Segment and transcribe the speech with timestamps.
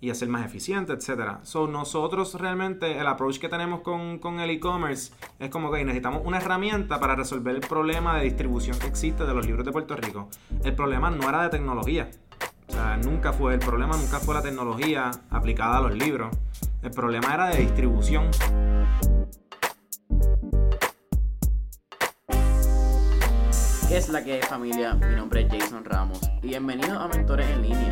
[0.00, 1.40] y hacer más eficiente, etcétera.
[1.42, 6.22] So, nosotros realmente, el approach que tenemos con, con el e-commerce es como que necesitamos
[6.24, 9.96] una herramienta para resolver el problema de distribución que existe de los libros de Puerto
[9.96, 10.28] Rico.
[10.64, 12.10] El problema no era de tecnología.
[12.68, 16.36] O sea, nunca fue, el problema nunca fue la tecnología aplicada a los libros.
[16.82, 18.30] El problema era de distribución.
[23.88, 24.94] ¿Qué es la que es familia?
[24.94, 27.90] Mi nombre es Jason Ramos y bienvenidos a Mentores en Línea,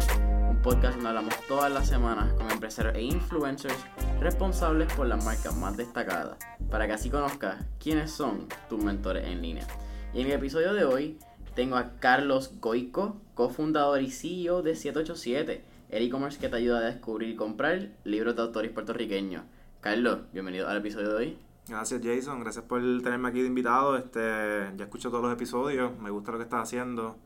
[0.67, 3.79] podcast donde hablamos todas las semanas con empresarios e influencers
[4.19, 9.43] responsables por las marcas más destacadas, para que así conozcas quiénes son tus mentores en
[9.43, 9.65] línea.
[10.13, 11.21] Y en el episodio de hoy
[11.55, 16.91] tengo a Carlos Goico, cofundador y CEO de 787, el e-commerce que te ayuda a
[16.91, 19.45] descubrir y comprar libros de autores puertorriqueños.
[19.81, 21.39] Carlos, bienvenido al episodio de hoy.
[21.69, 23.97] Gracias Jason, gracias por tenerme aquí de invitado.
[23.97, 27.19] Este, ya escucho todos los episodios, me gusta lo que estás haciendo.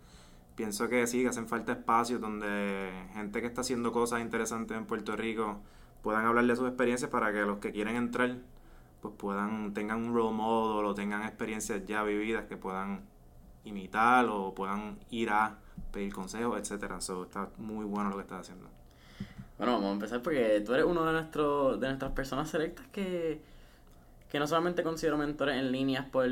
[0.61, 4.85] Pienso que sí, que hacen falta espacios donde gente que está haciendo cosas interesantes en
[4.85, 5.63] Puerto Rico
[6.03, 8.37] puedan hablar de sus experiencias para que los que quieren entrar
[9.01, 13.01] pues puedan tengan un role model o tengan experiencias ya vividas que puedan
[13.65, 15.57] imitar o puedan ir a
[15.93, 17.01] pedir consejos, etcétera.
[17.01, 18.69] So, está muy bueno lo que estás haciendo.
[19.57, 23.41] Bueno, vamos a empezar porque tú eres uno de nuestros de nuestras personas selectas que
[24.31, 26.29] que no solamente considero mentores en líneas por,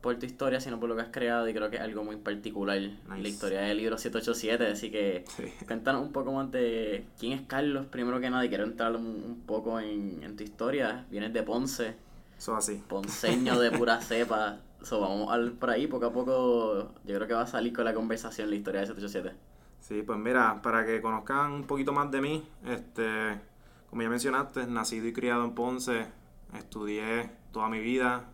[0.00, 2.16] por tu historia, sino por lo que has creado y creo que es algo muy
[2.16, 5.24] particular, la historia del libro 787, así que
[5.66, 9.42] cuéntanos un poco más de quién es Carlos, primero que nada, y quiero entrar un,
[9.46, 11.96] poco en, tu historia, vienes de Ponce,
[12.36, 12.82] Eso así.
[12.88, 17.34] ponceño de pura cepa, so, vamos a por ahí poco a poco, yo creo que
[17.34, 19.48] va a salir con la conversación la historia del 787.
[19.80, 23.40] Sí, pues mira, para que conozcan un poquito más de mí, este,
[23.88, 26.06] como ya mencionaste, nacido y criado en Ponce,
[26.54, 28.24] Estudié toda mi vida,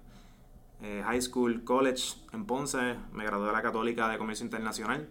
[0.85, 5.09] eh, high school, college en Ponce, me gradué de la Católica de Comercio Internacional.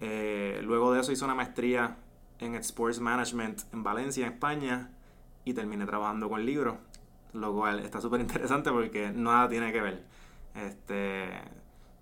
[0.00, 1.96] Eh, luego de eso hice una maestría
[2.38, 4.90] en Sports Management en Valencia, en España,
[5.46, 6.76] y terminé trabajando con libros,
[7.32, 10.04] lo cual está súper interesante porque nada tiene que ver.
[10.54, 11.40] Este,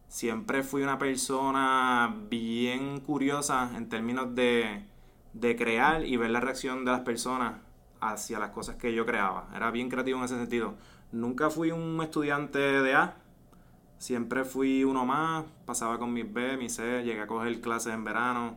[0.08, 4.84] siempre fui una persona bien curiosa en términos de,
[5.32, 7.60] de crear y ver la reacción de las personas
[8.00, 9.48] hacia las cosas que yo creaba.
[9.54, 10.74] Era bien creativo en ese sentido.
[11.12, 13.16] Nunca fui un estudiante de A,
[13.98, 18.04] siempre fui uno más, pasaba con mis B, mis C, llegué a coger clases en
[18.04, 18.56] verano.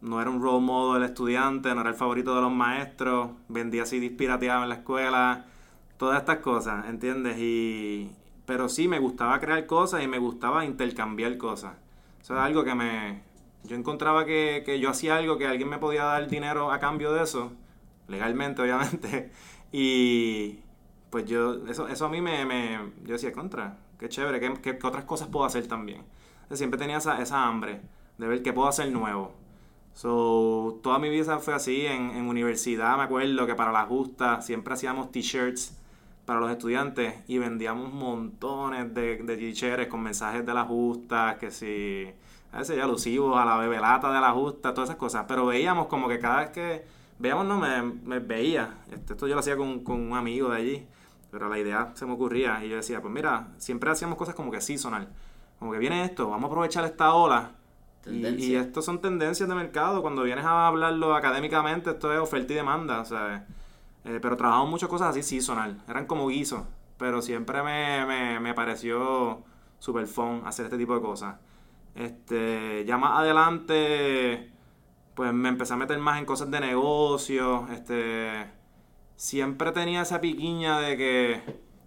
[0.00, 3.84] No era un role model del estudiante, no era el favorito de los maestros, vendía
[3.84, 5.46] así pirateado en la escuela,
[5.96, 7.36] todas estas cosas, ¿entiendes?
[7.38, 8.10] Y,
[8.46, 11.74] pero sí, me gustaba crear cosas y me gustaba intercambiar cosas.
[12.20, 13.22] Eso era algo que me...
[13.64, 17.12] Yo encontraba que, que yo hacía algo que alguien me podía dar dinero a cambio
[17.12, 17.52] de eso
[18.08, 19.32] legalmente obviamente,
[19.72, 20.60] y
[21.12, 24.78] pues yo, eso, eso a mí me, me yo decía, contra, qué chévere, ¿qué, qué,
[24.82, 26.02] otras cosas puedo hacer también?
[26.52, 27.82] siempre tenía esa, esa hambre
[28.16, 29.32] de ver qué puedo hacer nuevo.
[29.92, 34.40] So, toda mi vida fue así, en, en universidad me acuerdo que para la justa
[34.40, 35.78] siempre hacíamos t-shirts
[36.24, 41.50] para los estudiantes y vendíamos montones de, de t-shirts con mensajes de la justa, que
[41.50, 42.06] si,
[42.52, 45.88] a veces ya alusivos a la bebelata de la justa, todas esas cosas, pero veíamos
[45.88, 46.84] como que cada vez que
[47.18, 48.78] veamos, no, me, me veía.
[48.90, 50.86] Este, esto yo lo hacía con, con, un amigo de allí,
[51.32, 54.52] pero la idea se me ocurría y yo decía, pues mira, siempre hacíamos cosas como
[54.52, 55.08] que seasonal.
[55.58, 57.52] Como que viene esto, vamos a aprovechar esta ola.
[58.06, 60.02] Y, y esto son tendencias de mercado.
[60.02, 63.00] Cuando vienes a hablarlo académicamente, esto es oferta y demanda.
[63.00, 63.46] O sea,
[64.04, 65.80] eh, pero trabajamos muchas cosas así seasonal.
[65.88, 66.64] Eran como guisos.
[66.98, 69.42] Pero siempre me, me, me pareció
[69.78, 71.36] super fun hacer este tipo de cosas.
[71.94, 74.52] Este, ya más adelante
[75.14, 78.46] pues me empecé a meter más en cosas de negocio, este,
[79.22, 81.42] siempre tenía esa piquiña de que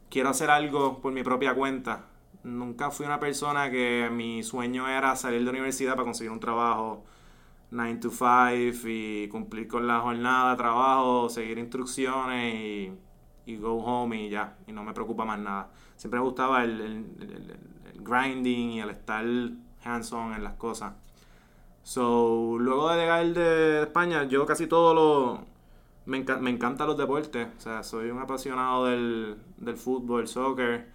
[0.09, 2.05] quiero hacer algo por mi propia cuenta.
[2.43, 6.39] Nunca fui una persona que mi sueño era salir de la universidad para conseguir un
[6.39, 7.03] trabajo
[7.71, 12.89] 9 to 5 y cumplir con la jornada de trabajo, seguir instrucciones
[13.45, 15.71] y, go home y ya, y no me preocupa más nada.
[15.97, 19.25] Siempre me gustaba el, el grinding y el estar
[19.83, 20.93] hands-on en las cosas.
[21.83, 25.54] So, luego de llegar de España, yo casi todo lo...
[26.05, 27.47] Me, me encantan los deportes.
[27.57, 30.87] O sea, soy un apasionado del, del fútbol, soccer.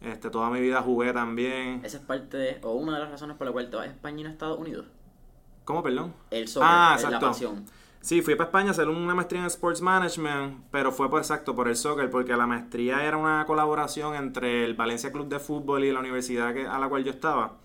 [0.00, 1.80] Este, toda mi vida jugué también.
[1.84, 3.90] Esa es parte de, o una de las razones por la cual te vas a
[3.90, 4.86] España y no a Estados Unidos.
[5.64, 6.14] ¿Cómo, perdón?
[6.30, 7.14] El soccer, ah, exacto.
[7.14, 7.64] la pasión.
[8.00, 11.54] Sí, fui para España a hacer una maestría en Sports Management, pero fue por exacto
[11.54, 15.84] por el soccer, porque la maestría era una colaboración entre el Valencia Club de Fútbol
[15.84, 17.56] y la universidad que, a la cual yo estaba.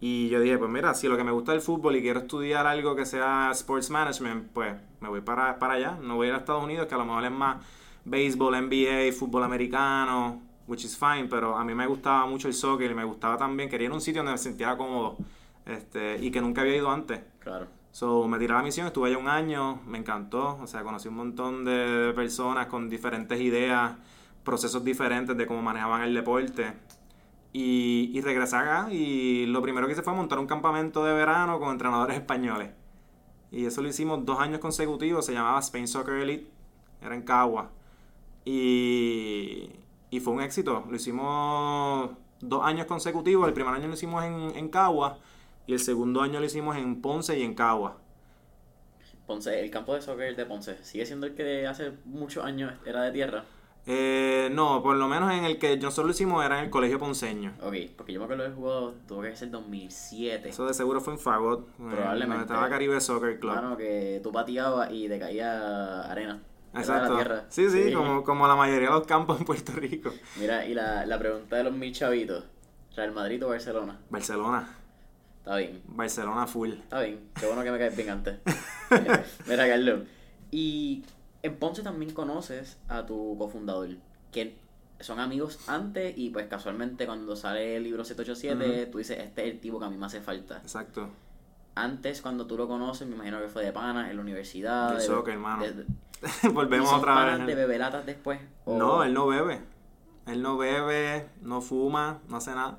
[0.00, 2.20] Y yo dije, pues mira, si lo que me gusta es el fútbol y quiero
[2.20, 5.98] estudiar algo que sea sports management, pues me voy para, para allá.
[6.02, 7.64] No voy a ir a Estados Unidos, que a lo mejor es más
[8.04, 12.90] béisbol, NBA, fútbol americano, which is fine, pero a mí me gustaba mucho el soccer
[12.90, 15.16] y me gustaba también, quería ir a un sitio donde me sentía cómodo
[15.66, 17.20] este, y que nunca había ido antes.
[17.40, 17.66] Claro.
[17.92, 21.08] So, me tiré a la misión, estuve allá un año, me encantó, o sea, conocí
[21.08, 23.94] un montón de personas con diferentes ideas,
[24.44, 26.72] procesos diferentes de cómo manejaban el deporte.
[27.52, 31.58] Y, y regresé acá y lo primero que hice fue montar un campamento de verano
[31.58, 32.70] con entrenadores españoles.
[33.50, 36.46] Y eso lo hicimos dos años consecutivos, se llamaba Spain Soccer Elite,
[37.02, 37.70] era en Cagua.
[38.44, 39.70] Y,
[40.22, 42.10] fue un éxito, lo hicimos
[42.40, 45.18] dos años consecutivos, el primer año lo hicimos en, en Cagua
[45.66, 47.98] y el segundo año lo hicimos en Ponce y en Cagua.
[49.26, 53.02] Ponce, el campo de soccer de Ponce, ¿sigue siendo el que hace muchos años era
[53.02, 53.44] de tierra?
[53.86, 56.98] Eh, no, por lo menos en el que nosotros lo hicimos era en el colegio
[56.98, 57.54] ponceño.
[57.62, 60.48] Ok, porque yo me acuerdo de jugado, tuvo que ser 2007.
[60.50, 62.26] Eso de seguro fue en Fagot, eh, Probablemente.
[62.28, 63.52] donde estaba Caribe Soccer Club.
[63.52, 66.42] Claro, que tú pateabas y te caía arena.
[66.74, 67.14] Exacto.
[67.14, 67.44] la tierra.
[67.48, 70.10] Sí, sí, Como, como la mayoría de los campos en Puerto Rico.
[70.38, 72.44] Mira, y la, la pregunta de los mil chavitos,
[72.94, 73.98] ¿Real Madrid o Barcelona?
[74.10, 74.76] Barcelona,
[75.38, 76.70] Está bien, Barcelona full.
[76.74, 77.18] está bien.
[77.40, 78.38] Qué bueno que me caes bien antes.
[79.48, 80.00] Mira, Carlos.
[80.52, 81.02] Y
[81.42, 83.88] en Ponce también conoces a tu cofundador,
[84.32, 84.56] que
[85.00, 89.54] son amigos antes y pues casualmente cuando sale el libro 787, tú dices, este es
[89.54, 90.58] el tipo que a mí me hace falta.
[90.58, 91.08] Exacto.
[91.74, 94.90] Antes, cuando tú lo conoces, me imagino que fue de pana, en la universidad.
[94.90, 95.62] De de- soccer, hermano.
[95.62, 95.86] de-
[96.52, 97.46] Volvemos ¿Y son otra vez.
[97.46, 98.38] de bebelatas después?
[98.66, 99.60] ¿O No, él no bebe.
[100.26, 102.78] Él no bebe, no fuma, no hace nada.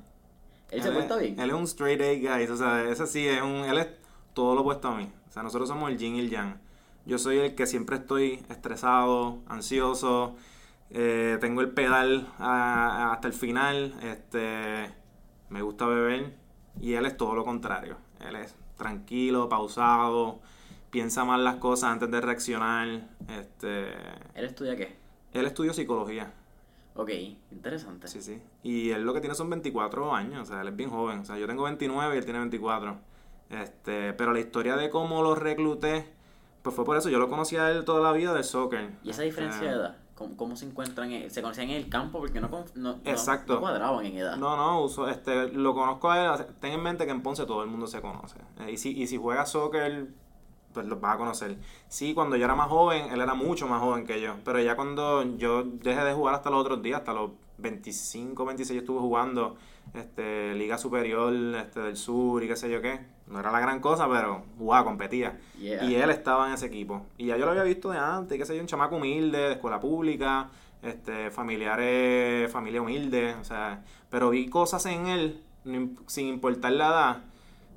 [0.70, 1.40] ¿Él se es- porta bien?
[1.40, 3.88] Él es un straight A guy, o sea, ese sí es un, él es
[4.34, 5.12] todo lo opuesto a mí.
[5.28, 6.60] O sea, nosotros somos el yin y el yang.
[7.06, 10.36] Yo soy el que siempre estoy estresado, ansioso,
[10.92, 14.92] eh, tengo el pedal a- hasta el final, este,
[15.50, 16.36] me gusta beber
[16.80, 17.98] y él es todo lo contrario.
[18.20, 20.40] Él es tranquilo, pausado,
[20.92, 22.88] piensa más las cosas antes de reaccionar.
[23.30, 23.88] Este,
[24.36, 24.96] ¿Él estudia qué?
[25.34, 26.34] él estudió psicología.
[26.94, 27.10] Ok,
[27.52, 28.08] interesante.
[28.10, 28.42] Sí, sí.
[28.64, 31.20] Y él lo que tiene son 24 años, o sea, él es bien joven.
[31.20, 32.98] O sea, yo tengo 29 y él tiene 24.
[33.50, 36.06] Este, pero la historia de cómo lo recluté,
[36.62, 37.10] pues fue por eso.
[37.10, 38.92] Yo lo conocí a él toda la vida del soccer.
[39.04, 39.98] ¿Y esa diferencia de edad?
[40.16, 41.12] ¿Cómo, cómo se encuentran?
[41.12, 42.20] en- ¿Se conocían en el campo?
[42.20, 43.56] Porque no, no, no- Exacto.
[43.56, 44.38] no cuadraban en edad.
[44.38, 46.46] No, no, uso, este, lo conozco a él.
[46.60, 48.38] Ten en mente que en Ponce todo el mundo se conoce.
[48.60, 50.10] Eh, y, si, y si juega soccer,
[50.74, 51.58] pues los vas a conocer.
[51.88, 54.36] Sí, cuando yo era más joven, él era mucho más joven que yo.
[54.46, 58.76] Pero ya cuando yo dejé de jugar hasta los otros días, hasta los 25, 26,
[58.76, 59.56] yo estuve jugando
[59.94, 63.00] este, Liga Superior este, del Sur y qué sé yo qué.
[63.28, 65.40] No era la gran cosa, pero jugaba, competía.
[65.60, 65.86] Yeah.
[65.86, 67.06] Y él estaba en ese equipo.
[67.18, 69.52] Y ya yo lo había visto de antes, qué sé yo, un chamaco humilde, de
[69.54, 70.50] escuela pública,
[70.82, 75.44] este, familiares, familia humilde, o sea, pero vi cosas en él,
[76.08, 77.18] sin importar la edad,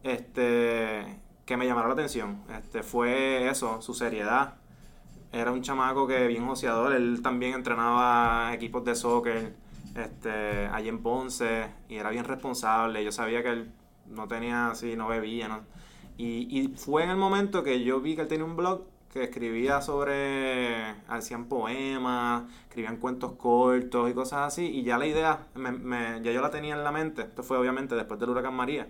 [0.02, 2.42] este, que me llamaron la atención.
[2.56, 4.54] Este, fue eso, su seriedad.
[5.32, 9.54] Era un chamaco que bien joseador, él también entrenaba equipos de soccer,
[9.94, 13.04] este, allí en Ponce, y era bien responsable.
[13.04, 13.72] Yo sabía que él
[14.08, 15.60] no tenía así, no bebía, ¿no?
[16.16, 18.82] Y, y fue en el momento que yo vi que él tenía un blog
[19.12, 25.46] que escribía sobre, hacían poemas, escribían cuentos cortos y cosas así, y ya la idea,
[25.54, 28.54] me, me- ya yo la tenía en la mente, esto fue obviamente después del huracán
[28.54, 28.88] María.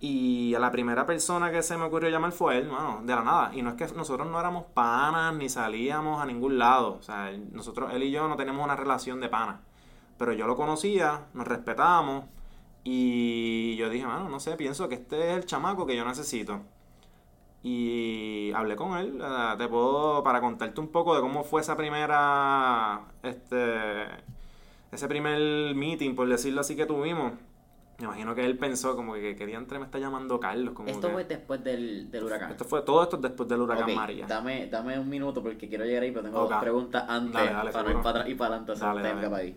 [0.00, 3.22] Y a la primera persona que se me ocurrió llamar fue él, mano, de la
[3.24, 3.50] nada.
[3.54, 6.94] Y no es que nosotros no éramos panas ni salíamos a ningún lado.
[6.94, 9.56] O sea, nosotros, él y yo no teníamos una relación de panas.
[10.18, 12.24] Pero yo lo conocía, nos respetábamos.
[12.84, 16.60] Y yo dije, mano, no sé, pienso que este es el chamaco que yo necesito.
[17.62, 21.76] Y hablé con él, eh, te puedo, para contarte un poco de cómo fue esa
[21.76, 24.04] primera, este,
[24.92, 27.32] ese primer meeting, por decirlo así, que tuvimos.
[27.98, 30.72] Me imagino que él pensó como que, ¿qué diantre me está llamando Carlos?
[30.72, 32.52] Como Esto que- fue después del, del huracán.
[32.52, 34.24] esto fue, todo esto después del huracán María.
[34.28, 37.72] Dame, dame un minuto porque quiero llegar ahí, pero tengo dos preguntas antes Dale, dale,
[37.72, 38.80] para ir para atrás y para adelante.
[38.80, 39.22] Dale, time dale.
[39.22, 39.56] gap ahí.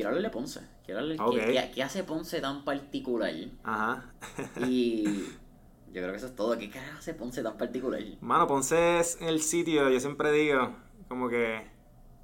[0.00, 0.60] Quiero hablarle de Ponce.
[0.82, 1.70] Quiero hablarle.
[1.74, 3.34] ¿qué, hace Ponce tan particular?
[3.62, 4.04] Ajá.
[4.66, 5.04] Y
[5.92, 6.56] yo creo que eso es todo.
[6.56, 8.00] ¿Qué carajo hace Ponce tan particular?
[8.22, 10.72] Mano, Ponce es el sitio, yo siempre digo,
[11.06, 11.66] como que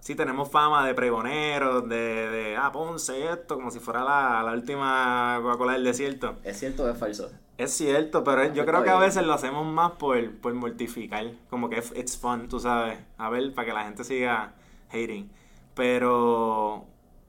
[0.00, 4.52] sí tenemos fama de pregoneros, de, de ah, Ponce esto, como si fuera la, la
[4.52, 6.36] última Coca-Cola del desierto.
[6.42, 7.30] ¿Es cierto o es falso?
[7.58, 11.68] Es cierto, pero yo creo que a veces lo hacemos más por, por mortificar, como
[11.68, 14.54] que es- it's fun, tú sabes, a ver, para que la gente siga
[14.88, 15.30] hating.
[15.74, 16.86] Pero,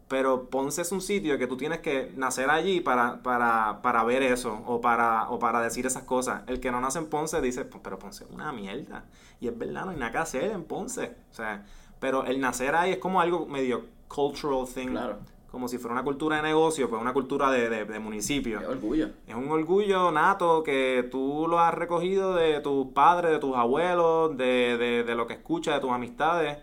[0.07, 4.23] pero Ponce es un sitio que tú tienes que nacer allí para, para, para ver
[4.23, 6.43] eso, o para, o para decir esas cosas.
[6.47, 9.05] El que no nace en Ponce dice, "Pues, pero Ponce es una mierda.
[9.41, 11.15] Y es verdad, no hay nada que hacer en Ponce.
[11.31, 11.65] O sea,
[11.99, 14.89] pero el nacer ahí es como algo medio cultural thing.
[14.89, 15.17] Claro.
[15.51, 18.59] Como si fuera una cultura de negocio, pues una cultura de, de, de municipio.
[18.59, 19.09] Qué orgullo.
[19.25, 24.35] Es un orgullo nato que tú lo has recogido de tus padres, de tus abuelos,
[24.37, 26.57] de, de, de lo que escuchas, de tus amistades.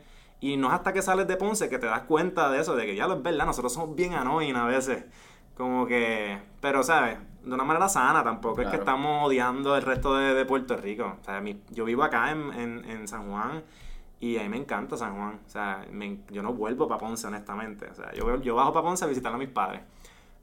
[0.44, 2.84] Y no es hasta que sales de Ponce que te das cuenta de eso, de
[2.84, 5.04] que ya lo es verdad, nosotros somos bien annoying a veces.
[5.56, 7.16] Como que, pero, ¿sabes?
[7.44, 8.60] De una manera sana tampoco.
[8.60, 8.82] Es que Claro.
[8.82, 11.16] estamos odiando el resto de, de Puerto Rico.
[11.20, 13.62] O sea, mi- yo vivo acá en, en, en San Juan
[14.20, 15.40] y a mí me encanta San Juan.
[15.46, 17.86] O sea, me- yo no vuelvo para Ponce, honestamente.
[17.90, 19.80] O sea, yo, yo bajo para Ponce a visitar a mis padres.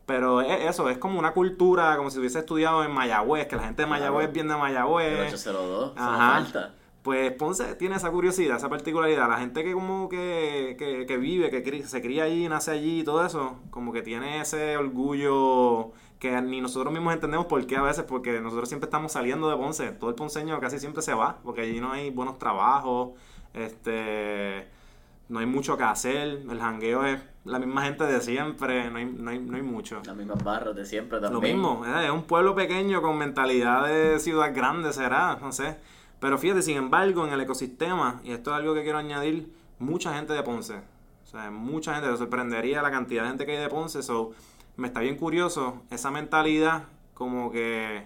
[0.08, 3.64] Pero es eso, es como una cultura, como si hubiese estudiado en Mayagüez, que la
[3.64, 4.00] gente de Claro.
[4.02, 5.34] Mayagüez viene de El Mayagüez.
[5.34, 6.32] 802, eso no Ajá.
[6.34, 6.74] falta.
[7.02, 9.28] Pues Ponce tiene esa curiosidad, esa particularidad.
[9.28, 13.04] La gente que como que, que, que vive, que se cría allí, nace allí y
[13.04, 17.82] todo eso, como que tiene ese orgullo que ni nosotros mismos entendemos por qué a
[17.82, 19.92] veces, porque nosotros siempre estamos saliendo de Ponce.
[19.94, 23.12] Todo el ponceño casi siempre se va, porque allí no hay buenos trabajos,
[23.56, 24.68] este
[25.32, 29.06] no hay mucho que hacer, el jangueo es la misma gente de siempre, no hay,
[29.06, 30.02] no hay, no hay mucho.
[30.06, 31.34] Las mismas barras de siempre también.
[31.62, 35.78] Lo mismo, eh, es un pueblo pequeño con mentalidad de ciudad grande, será, no sé.
[36.22, 40.14] Pero fíjate, sin embargo, en el ecosistema, y esto es algo que quiero añadir, mucha
[40.14, 40.76] gente de Ponce.
[41.24, 44.04] O sea, mucha gente, te sorprendería la cantidad de gente que hay de Ponce.
[44.04, 44.32] So,
[44.78, 46.84] me está bien curioso esa mentalidad,
[47.16, 48.04] como que,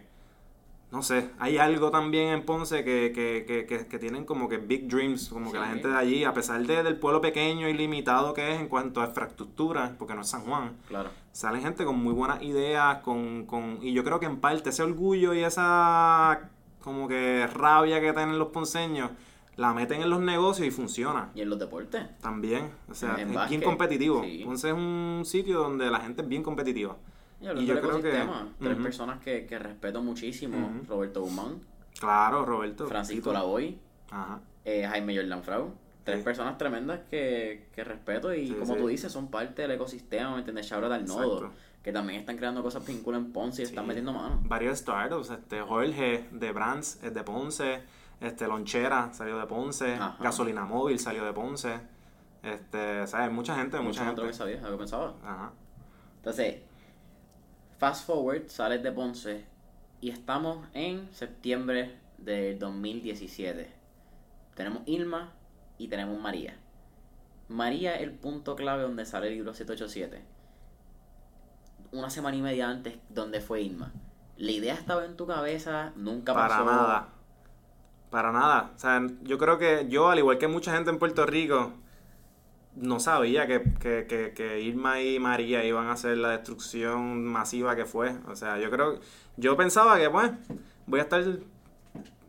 [0.92, 4.88] no sé, hay algo también en Ponce que, que, que, que, tienen como que big
[4.88, 8.34] dreams, como que la gente de allí, a pesar de, del pueblo pequeño y limitado
[8.34, 11.10] que es en cuanto a infraestructura, porque no es San Juan, Claro.
[11.34, 14.84] salen gente con muy buenas ideas, con, con, y yo creo que en parte ese
[14.84, 16.50] orgullo y esa
[16.86, 19.12] como que rabia que tienen los ponceños,
[19.58, 22.04] la meten en los negocios y funciona Y en los deportes.
[22.22, 22.72] también.
[22.90, 24.24] O sea, En es básquet, bien competitivo.
[24.24, 24.44] sí.
[24.46, 26.96] Ponce es un sitio donde la gente es bien competitiva.
[27.42, 28.28] Y Y yo del creo que-
[28.60, 30.72] tres personas que, que respeto muchísimo.
[30.88, 31.60] Roberto Guzmán,
[32.00, 32.88] Claro, Roberto.
[32.88, 33.32] Francisco.
[33.34, 33.78] Lavoy,
[34.12, 34.40] Ajá.
[34.66, 35.74] eh, Jaime Jordan Frau.
[36.04, 36.24] Tres Sí.
[36.24, 40.40] personas tremendas que, que respeto y Sí, como tú dices, son parte del ecosistema, ¿me
[40.40, 40.72] entiendes?
[40.72, 41.52] Out al nodo.
[41.86, 43.72] Que también están creando cosas vinculadas en Ponce y Sí.
[43.74, 44.42] están metiendo mano.
[44.46, 47.84] Varios startups, este Jorge de Brands es de Ponce,
[48.20, 50.18] este Lonchera salió de Ponce, Ajá.
[50.20, 51.80] Gasolina Móvil salió de Ponce.
[52.42, 53.32] Este, ¿sabes?
[53.32, 54.36] Mucha gente, mucha lo gente.
[54.36, 55.14] que lo que pensaba.
[55.24, 55.52] Ajá.
[56.18, 56.64] Entonces,
[57.78, 59.46] fast forward, sales de Ponce
[60.02, 63.70] y estamos en septiembre del 2017.
[64.56, 65.34] Tenemos Irma
[65.78, 66.58] y tenemos María.
[67.48, 70.34] María es el punto clave donde sale el libro 787.
[71.96, 73.92] Una semana y media antes, donde fue Irma.
[74.38, 76.66] La idea estaba en tu cabeza, nunca Para pasó.
[76.66, 77.08] nada.
[78.10, 78.72] Para nada.
[78.76, 81.72] O sea, yo creo que yo, al igual que mucha gente en Puerto Rico,
[82.76, 87.78] no sabía que, que, que, que Irma y María iban a hacer la destrucción masiva
[87.78, 88.14] que fue.
[88.28, 89.00] O sea, yo creo,
[89.38, 90.32] yo pensaba que pues
[90.86, 91.24] voy a estar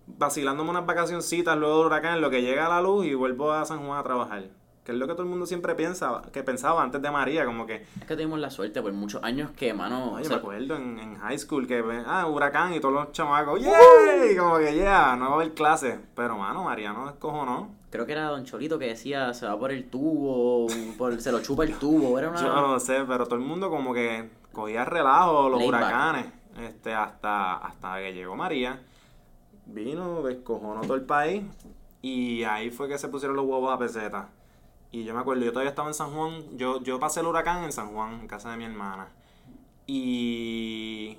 [0.07, 3.65] vacilándome unas vacacioncitas luego del huracán, en lo que llega la luz y vuelvo a
[3.65, 4.45] San Juan a trabajar.
[4.87, 7.67] Que es lo que todo el mundo siempre piensa, que pensaba antes de María, como
[7.67, 10.13] que, Es que tuvimos la suerte por muchos años que, mano.
[10.13, 13.11] Oye, o sea, me acuerdo en, en high school que, ah, huracán y todos los
[13.11, 14.37] chamacos, ¡yay!
[14.37, 15.99] Como que, yeah, no va a haber clase.
[16.15, 17.71] Pero, mano, Mariano descojonó.
[17.91, 21.43] creo que era Don Cholito que decía se va por el tubo, por, se lo
[21.43, 22.17] chupa el tubo.
[22.17, 22.41] Era una.
[22.43, 25.69] Yo no sé, pero todo el mundo como que cogía relajo los back.
[25.69, 26.27] huracanes.
[26.61, 28.81] Este, hasta, hasta que llegó María.
[29.67, 31.43] Vino, descojonó todo el país.
[32.03, 34.29] Y ahí fue que se pusieron los huevos a peseta.
[34.91, 36.57] Y yo me acuerdo, yo todavía estaba en San Juan.
[36.57, 39.09] Yo, yo pasé el huracán en San Juan, en casa de mi hermana.
[39.87, 41.19] Y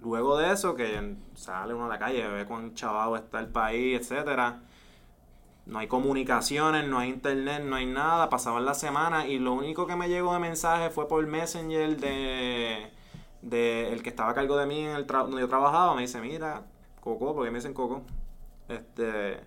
[0.00, 4.00] luego de eso, que sale uno a la calle, ve cuán chavado está el país,
[4.00, 4.60] etcétera.
[5.66, 8.28] No hay comunicaciones, no hay internet, no hay nada.
[8.28, 12.92] Pasaban las semanas y lo único que me llegó de mensaje fue por Messenger de,
[13.42, 15.94] de el que estaba a cargo de mí en el tra- donde yo trabajaba.
[15.94, 16.62] Me dice, mira,
[17.00, 18.02] Coco, porque me dicen Coco,
[18.68, 19.40] este,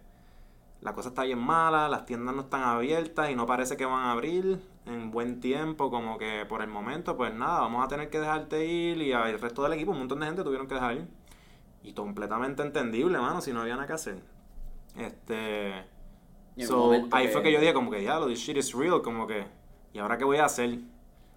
[0.82, 4.06] la cosa está bien mala, las tiendas no están abiertas y no parece que van
[4.06, 8.10] a abrir en buen tiempo, como que por el momento, pues nada, vamos a tener
[8.10, 10.96] que dejarte ir y el resto del equipo, un montón de gente tuvieron que dejar
[10.96, 11.08] ir.
[11.84, 14.22] Y completamente entendible, mano, si no había nada que hacer.
[14.96, 15.86] Este...
[16.66, 19.02] So, ahí que- fue que yo dije como que, ya, lo this shit is real,
[19.02, 19.46] como que,
[19.94, 20.80] ¿y ahora qué voy a hacer?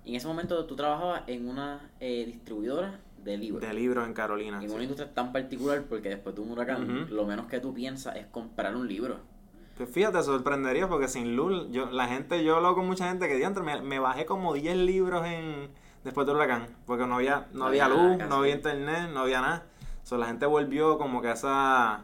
[0.04, 3.62] Y en ese momento tú trabajabas en una eh, distribuidora de libros.
[3.62, 4.60] De libros en Carolina.
[4.60, 4.74] en sí.
[4.74, 8.26] una industria tan particular porque después de un huracán, lo menos que tú piensas es
[8.26, 9.31] comprar un libro.
[9.76, 13.36] Pues fíjate, sorprendería porque sin luz, yo, la gente, yo hablo con mucha gente que
[13.36, 15.70] diantre, me, me bajé como 10 libros en
[16.04, 19.10] después del huracán, porque no había, no No había había luz, nada, no había internet,
[19.12, 19.66] no había nada.
[20.02, 21.94] So, la gente volvió como que a, esa,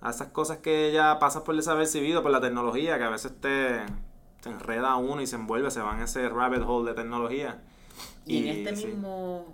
[0.00, 3.80] a esas cosas que ya pasas por desapercibido por la tecnología, que a veces te,
[4.42, 7.62] te enreda uno y se envuelve, se va en ese rabbit hole de tecnología.
[8.26, 8.86] Y, en este sí.
[8.86, 9.46] mismo,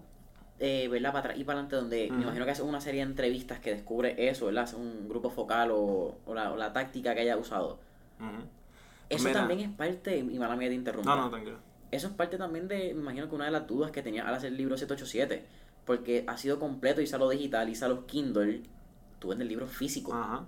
[0.61, 1.13] eh, ¿verdad?
[1.13, 3.75] Para atrás y para adelante, donde me imagino que hace una serie de entrevistas que
[3.75, 4.65] descubre eso, ¿verdad?
[4.65, 7.79] Hace un grupo focal o, o la, táctica que haya usado.
[9.09, 9.41] Eso Mira.
[9.41, 11.17] también es parte, y mala mía te interrumpa.
[11.17, 11.57] No, no, tranquilo.
[11.91, 14.35] Eso es parte también de, me imagino que una de las dudas que tenía al
[14.35, 15.45] hacer el libro 787,
[15.85, 18.63] porque ha sido completo, hice lo digital, hice los Kindle,
[19.19, 20.15] tú vendes el libro físico.
[20.15, 20.45] Ajá.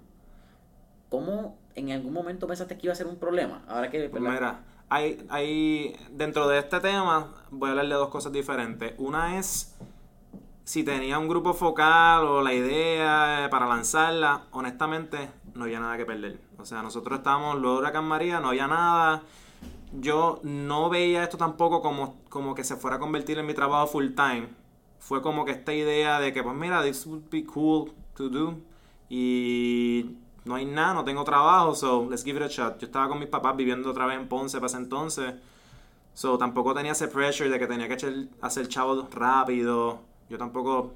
[1.12, 3.62] ¿cómo en algún momento pensaste que iba a ser un problema?
[3.68, 8.08] Ahora que, Pues mira, hay, hay, dentro de este tema voy a hablar de dos
[8.08, 8.94] cosas diferentes.
[8.96, 9.76] Una es
[10.64, 16.06] si tenía un grupo focal o la idea para lanzarla, honestamente no había nada que
[16.06, 16.40] perder.
[16.58, 19.22] O sea, nosotros estábamos luego de Huracán María, no había nada.
[19.92, 23.86] Yo no veía esto tampoco como, como que se fuera a convertir en mi trabajo
[23.88, 24.48] full time.
[24.98, 28.54] Fue como que esta idea de que, pues mira, this would be cool to do.
[29.10, 32.78] Y no hay nada, no tengo trabajo, so let's give it a shot.
[32.78, 35.34] Yo estaba con mis papás viviendo otra vez en Ponce para ese entonces.
[36.14, 40.00] So tampoco tenía ese pressure de que tenía que echar- hacer chavos rápido.
[40.28, 40.94] Yo tampoco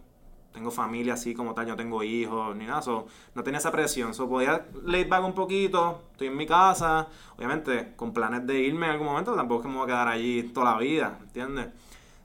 [0.52, 2.80] tengo familia así como tal, yo tengo hijos ni nada.
[2.80, 4.14] So, no tenía esa presión.
[4.14, 6.02] So podía laid back un poquito.
[6.12, 7.08] Estoy en mi casa.
[7.36, 9.34] Obviamente con planes de irme en algún momento.
[9.34, 11.68] Tampoco es que me voy a quedar allí toda la vida, ¿entiendes?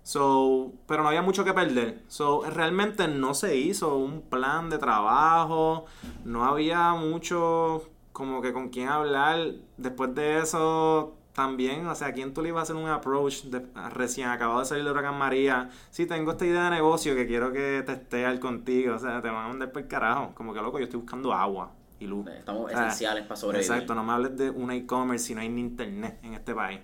[0.04, 2.04] So, pero no había mucho que perder.
[2.08, 5.86] So, realmente no se hizo un plan de trabajo,
[6.26, 9.56] no había mucho como que con quién hablar.
[9.78, 13.44] Después de eso, también, o sea, ¿a quién tú le ibas a hacer un approach
[13.44, 15.70] de- recién acabado de salir de Huracán María?
[15.90, 19.46] Sí, tengo esta idea de negocio que quiero que testear contigo, o sea, te van
[19.46, 20.32] a mandar por el carajo.
[20.36, 22.28] Como que loco, yo estoy buscando agua y luz.
[22.28, 23.72] Estamos O sea, esenciales para sobrevivir.
[23.72, 26.80] Exacto, no me hables de un e-commerce si no hay ni internet en este país.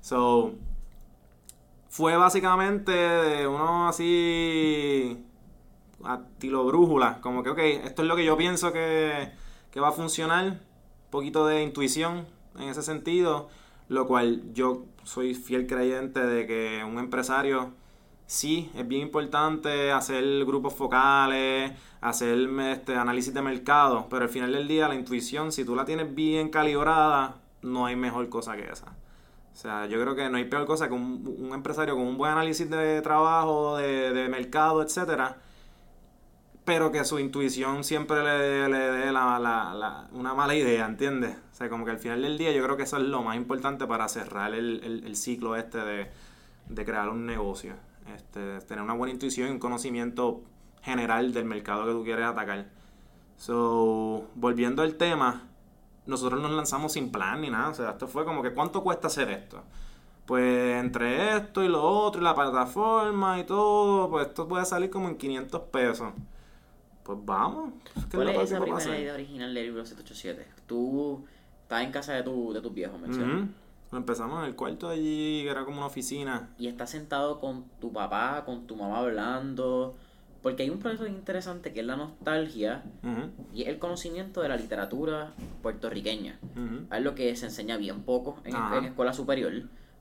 [0.00, 0.52] So,
[1.88, 5.24] fue básicamente de uno así
[6.04, 9.30] a tiro brújula, como que, ok, esto es lo que yo pienso que,
[9.70, 10.58] que va a funcionar, un
[11.10, 12.26] poquito de intuición
[12.58, 13.48] en ese sentido,
[13.88, 17.72] lo cual yo soy fiel creyente de que un empresario
[18.26, 24.52] sí es bien importante hacer grupos focales, hacer este, análisis de mercado, pero al final
[24.52, 28.70] del día la intuición, si tú la tienes bien calibrada, no hay mejor cosa que
[28.70, 28.96] esa.
[29.52, 32.18] O sea, yo creo que no hay peor cosa que un, un empresario con un
[32.18, 35.38] buen análisis de trabajo, de, de mercado, etcétera,
[36.66, 41.36] pero que su intuición siempre le, le dé una mala idea, ¿entiendes?
[41.52, 43.36] O sea, como que al final del día yo creo que eso es lo más
[43.36, 46.10] importante para cerrar el, ciclo este de,
[46.68, 47.74] de crear un negocio.
[48.12, 50.42] Este, tener una buena intuición y un conocimiento
[50.82, 52.66] general del mercado que tú quieres atacar.
[53.36, 55.44] So, volviendo al tema,
[56.06, 57.68] nosotros nos lanzamos sin plan ni nada.
[57.68, 59.62] O sea, esto fue como que ¿cuánto cuesta hacer esto?
[60.26, 64.90] Pues entre esto y lo otro y la plataforma y todo, pues esto puede salir
[64.90, 66.12] como en 500 pesos.
[67.06, 67.72] Pues vamos.
[68.10, 70.44] ¿qué ¿Cuál es esa primera idea original del libro 787?
[70.66, 71.24] Tú
[71.62, 73.44] estás en casa de, tu, de tus viejos, mencionas.
[73.44, 73.96] Ujú.
[73.96, 76.50] Empezamos en el cuarto allí, que era como una oficina.
[76.58, 79.96] Y estás sentado con tu papá, con tu mamá hablando.
[80.42, 84.48] Porque hay un proceso interesante que es la nostalgia Ujú, y es el conocimiento de
[84.48, 86.38] la literatura puertorriqueña.
[86.54, 86.92] ujú.
[86.94, 89.52] Es lo que se enseña bien poco en, en escuela superior.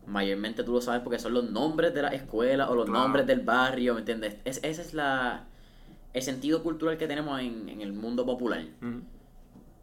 [0.07, 2.99] Mayormente tú lo sabes porque son los nombres de la escuela o los Claro.
[3.01, 4.35] nombres del barrio, ¿me entiendes?
[4.45, 5.45] Es, ese es la,
[6.15, 8.63] el sentido cultural que tenemos en, en el mundo popular.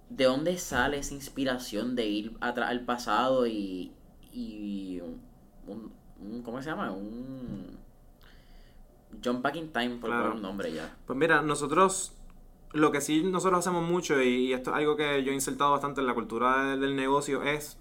[0.08, 3.92] ¿De dónde sale esa inspiración de ir atrás al pasado y,
[4.32, 5.00] y
[5.66, 6.90] un, un- ¿cómo se llama?
[6.90, 7.76] Un
[9.22, 10.34] jump back in time por Claro.
[10.34, 10.96] un nombre ya.
[11.06, 12.12] Pues mira, nosotros,
[12.72, 16.00] lo que sí nosotros hacemos mucho, y, esto es algo que yo he insertado bastante
[16.00, 17.76] en la cultura del negocio, es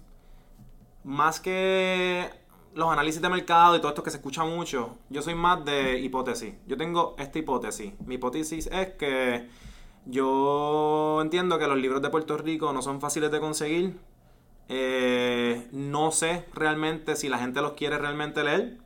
[1.04, 2.28] más que
[2.74, 5.98] los análisis de mercado y todo esto que se escucha mucho, yo soy más de
[6.00, 6.54] hipótesis.
[6.66, 7.92] Yo tengo esta hipótesis.
[8.06, 9.48] Mi hipótesis es que
[10.06, 13.98] yo entiendo que los libros de Puerto Rico no son fáciles de conseguir.
[14.68, 18.78] Eh, no sé realmente si la gente los quiere realmente leer.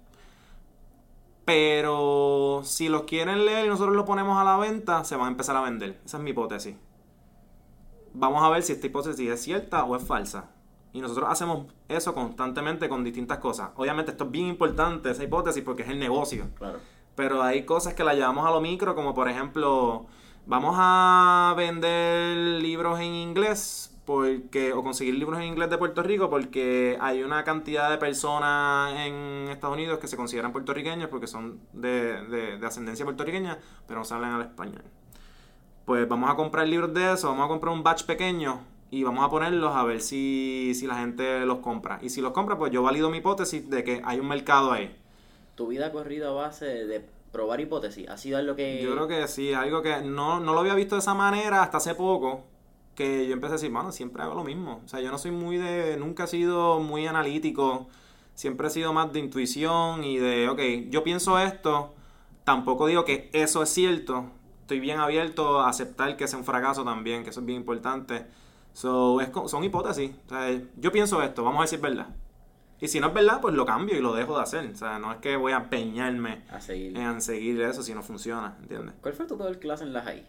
[1.44, 5.30] Pero si los quieren leer y nosotros los ponemos a la venta, se van a
[5.30, 6.00] empezar a vender.
[6.04, 6.74] Esa es mi hipótesis.
[8.14, 10.50] Vamos a ver si esta hipótesis es cierta o es falsa.
[10.96, 13.68] Y nosotros hacemos eso constantemente con distintas cosas.
[13.76, 16.46] Obviamente esto es bien importante, esa hipótesis, porque es el negocio.
[16.56, 16.78] Claro.
[17.14, 20.06] Pero hay cosas que la llevamos a lo micro, como por ejemplo,
[20.46, 26.30] vamos a vender libros en inglés porque o conseguir libros en inglés de Puerto Rico
[26.30, 31.58] porque hay una cantidad de personas en Estados Unidos que se consideran puertorriqueños porque son
[31.74, 34.84] de, de- de ascendencia puertorriqueña, pero no saben el español.
[35.84, 39.24] Pues vamos a comprar libros de eso, vamos a comprar un batch pequeño y vamos
[39.24, 41.98] a ponerlos a ver si, si la gente los compra.
[42.02, 44.96] Y si los compra, pues yo valido mi hipótesis de que hay un mercado ahí.
[45.54, 48.08] Tu vida ha corrido a base de probar hipótesis.
[48.08, 48.82] Ha sido lo que...
[48.82, 51.78] Yo creo que sí, algo que no, no lo había visto de esa manera hasta
[51.78, 52.44] hace poco,
[52.94, 54.80] que yo empecé a decir, bueno, siempre hago lo mismo.
[54.84, 57.88] O sea, yo no soy muy de, nunca he sido muy analítico,
[58.34, 61.92] siempre he sido más de intuición y de, ok, yo pienso esto,
[62.44, 64.26] tampoco digo que eso es cierto,
[64.62, 68.26] estoy bien abierto a aceptar que sea un fracaso también, que eso es bien importante.
[68.76, 70.10] So, es, son hipótesis.
[70.26, 72.08] O sea, yo pienso esto, vamos a ver si es verdad.
[72.78, 74.70] Y si no es verdad, pues lo cambio y lo dejo de hacer.
[74.70, 76.94] O sea, no es que voy a empeñarme A seguir.
[76.94, 78.94] en seguir eso si no funciona, ¿entiendes?
[79.00, 80.26] ¿Cuál fue tu peor clase en la high?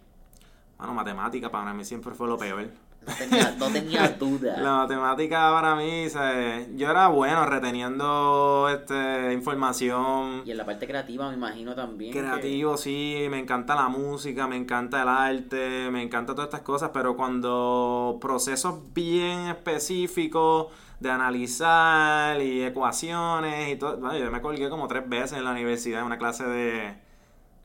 [0.77, 2.69] Bueno, matemática para mí siempre fue lo peor.
[3.07, 4.57] No tenía, no tenía duda.
[4.57, 6.67] La matemática para mí, ¿sabes?
[6.75, 10.41] yo era bueno reteniendo este, información.
[10.45, 12.11] Y en la parte creativa me imagino también.
[12.13, 16.61] que- Creativo, sí, me encanta la música, me encanta el arte, me encanta todas estas
[16.61, 20.67] cosas, pero cuando procesos bien específicos
[20.99, 25.51] de analizar y ecuaciones y todo, bueno, yo me colgué como tres veces en la
[25.51, 26.97] universidad en una clase de,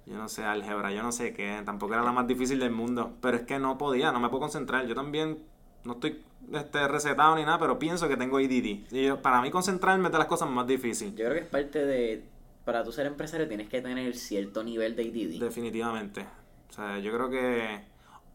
[0.06, 3.12] yo no sé, álgebra, yo no sé qué, tampoco era la más difícil del mundo,
[3.20, 5.38] pero es que no podía, no me puedo concentrar, yo también
[5.84, 8.84] no estoy este, recetado ni nada, pero pienso que tengo ADD.
[8.90, 11.14] Y yo- para mí concentrarme es de las cosas más difíciles.
[11.14, 12.24] Yo creo que es parte de.
[12.64, 15.40] Para tú ser empresario tienes que tener cierto nivel de ADD.
[15.40, 16.24] Definitivamente.
[16.70, 17.80] O sea, yo creo que...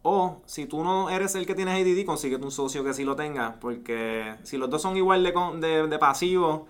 [0.01, 3.15] O si tú no eres el que tienes ADD, consíguete un socio que sí lo
[3.15, 3.58] tenga.
[3.62, 6.63] Porque si los dos son igual de, con- de, de pasivos,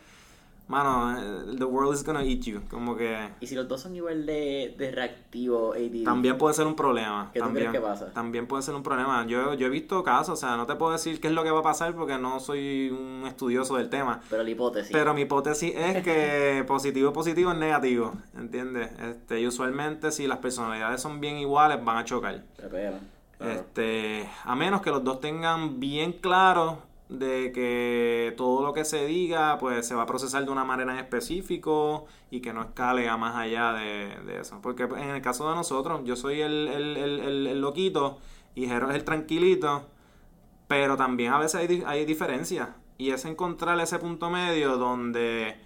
[0.67, 2.61] mano, eh, the world is gonna eat you.
[2.69, 6.03] Como que Y si los dos son igual de, de reactivo ADD.
[6.03, 7.29] también puede ser un problema.
[7.33, 8.13] ¿Qué tú también, crees que pasa?
[8.13, 9.25] También puede ser un problema.
[9.25, 11.51] Yo, yo he visto casos, o sea, no te puedo decir qué es lo que
[11.51, 14.21] va a pasar porque no soy un estudioso del tema.
[14.29, 14.91] Pero la hipótesis.
[14.91, 18.91] Pero mi hipótesis es que positivo positivo es negativo, ¿entiendes?
[18.99, 22.43] Este, y usualmente si las personalidades son bien iguales van a chocar.
[22.57, 22.99] Se pegan,
[23.37, 23.53] claro.
[23.53, 29.05] Este, a menos que los dos tengan bien claro de que todo lo que se
[29.05, 33.07] diga pues se va a procesar de una manera en específico y que no escale
[33.09, 34.59] a más allá de, eso.
[34.61, 38.17] Porque en el caso de nosotros, yo soy el, el, el, el- loquito
[38.55, 39.87] y Jero es el tranquilito,
[40.67, 45.57] pero también a veces hay, hay diferencias y es encontrar ese punto medio donde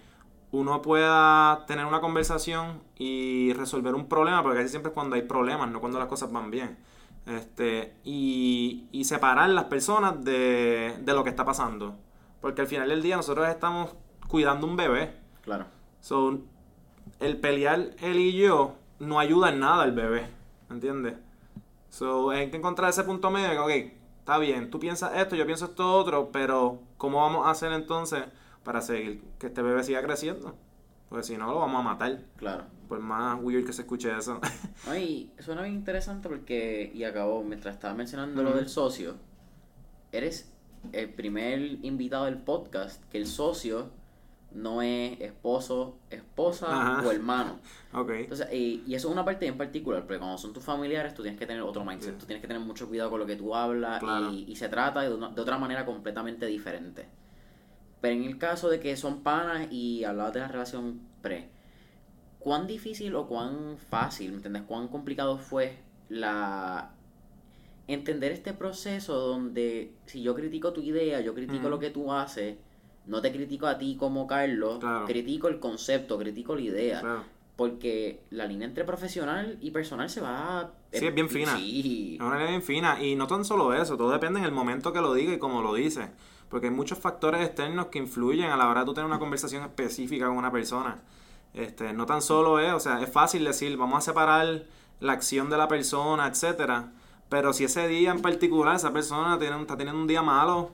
[0.52, 5.22] uno pueda tener una conversación y resolver un problema, porque casi siempre es cuando hay
[5.22, 6.78] problemas, no cuando las cosas van bien.
[7.26, 11.96] Este, y, y separar las personas de, de lo que está pasando.
[12.40, 13.94] Porque al final del día nosotros estamos
[14.28, 15.14] cuidando un bebé.
[15.42, 15.66] Claro.
[16.00, 16.40] So,
[17.20, 20.26] el pelear él y yo no ayuda en nada al bebé.
[20.70, 21.14] ¿Entiendes?
[21.90, 25.36] So, hay que encontrar ese punto medio de que, ok, está bien, tú piensas esto,
[25.36, 28.24] yo pienso esto otro, pero ¿cómo vamos a hacer entonces
[28.64, 30.56] para seguir que este bebé siga creciendo?
[31.08, 32.20] Porque si no, lo vamos a matar.
[32.36, 32.64] Claro.
[32.92, 34.38] Por más weird que se escuche eso.
[34.86, 39.14] Ay, suena bien interesante porque, y acabó, mientras estaba mencionando lo del socio,
[40.12, 40.52] eres
[40.92, 43.88] el primer invitado del podcast que el socio
[44.50, 46.66] no es esposo, esposa
[46.98, 47.08] Ajá.
[47.08, 47.60] o hermano.
[47.94, 48.10] ok.
[48.10, 51.22] Entonces, y, y eso es una parte en particular, porque cuando son tus familiares, tú
[51.22, 53.54] tienes que tener otro mindset, tú tienes que tener mucho cuidado con lo que tú
[53.54, 54.30] hablas Claro.
[54.34, 57.06] y, y se trata de, una- de otra manera completamente diferente.
[58.02, 61.48] Pero en el caso de que son panas y hablabas de la relación pre,
[62.42, 64.62] ¿cuán difícil o cuán fácil, ¿me entiendes?
[64.66, 65.78] ¿Cuán complicado fue
[66.08, 66.90] la
[67.88, 72.56] entender este proceso donde si yo critico tu idea, yo critico lo que tú haces,
[73.06, 75.06] no te critico a ti como Carlos, Claro.
[75.06, 77.00] critico el concepto, critico la idea.
[77.00, 77.24] Claro.
[77.56, 80.72] Porque la línea entre profesional y personal se va...
[80.90, 81.56] Sí, es bien fina.
[81.56, 82.16] Sí.
[82.18, 83.02] Es una línea bien fina.
[83.02, 85.60] Y no tan solo eso, todo depende en el momento que lo diga y cómo
[85.60, 86.08] lo dice.
[86.48, 89.62] Porque hay muchos factores externos que influyen a la hora de tú tener una conversación
[89.62, 91.02] específica con una persona.
[91.54, 94.64] Este, no tan solo es, o sea, es fácil decir, vamos a separar
[95.00, 96.92] la acción de la persona, etcétera.
[97.28, 100.70] Pero si ese día en particular esa persona tiene, está teniendo un día malo,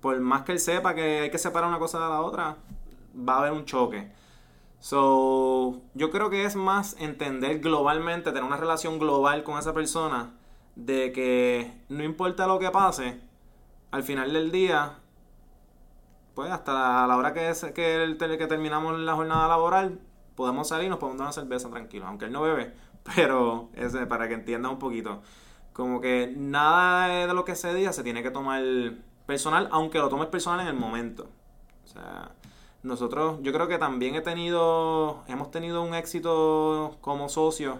[0.00, 2.56] por más que él sepa que hay que separar una cosa de la otra,
[3.16, 4.10] va a haber un choque.
[4.80, 10.34] So, yo creo que es más entender globalmente, tener una relación global con esa persona,
[10.74, 13.20] de que no importa lo que pase,
[13.90, 14.98] al final del día,
[16.34, 20.00] pues hasta la, la hora que, es, que, el- que terminamos la jornada laboral,
[20.34, 22.74] podemos salir y nos podemos dar una cerveza tranquilo, aunque él no bebe,
[23.16, 25.22] pero ese, para que entienda un poquito.
[25.72, 28.62] Como que nada de lo que se diga se tiene que tomar
[29.26, 31.28] personal, aunque lo tomes personal en el momento.
[31.84, 32.32] O sea,
[32.82, 37.78] nosotros, yo creo que también he tenido, hemos tenido un éxito como socios,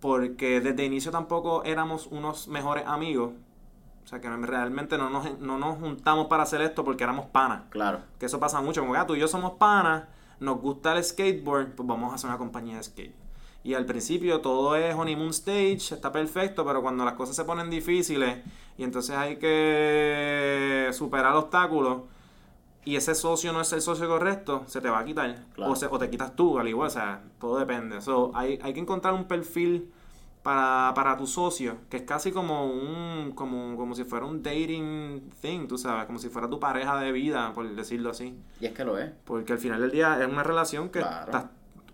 [0.00, 3.32] porque desde el inicio tampoco éramos unos mejores amigos.
[4.04, 7.64] O sea, que realmente no nos, no nos juntamos para hacer esto porque éramos panas.
[7.68, 8.00] Claro.
[8.18, 10.04] Que eso pasa mucho, como que ah, tú y yo somos panas,
[10.40, 13.14] nos gusta el skateboard, pues vamos a hacer una compañía de skate.
[13.64, 17.68] Y al principio todo es honeymoon stage, está perfecto, pero cuando las cosas se ponen
[17.70, 18.38] difíciles
[18.78, 22.02] y entonces hay que superar obstáculos
[22.84, 25.44] y ese socio no es el socio correcto, se te va a quitar.
[25.54, 25.72] Claro.
[25.72, 28.00] O, se- o te quitas tú, al igual, o sea, todo depende.
[28.00, 29.90] So, hay, hay que encontrar un perfil
[30.48, 35.28] para, para tu socio, que es casi como un, como, como si fuera un dating
[35.42, 38.34] thing, tú sabes, como si fuera tu pareja de vida, por decirlo así.
[38.58, 39.10] Y es que lo es.
[39.26, 41.26] Porque al final del día es una relación que Claro.
[41.26, 41.44] estás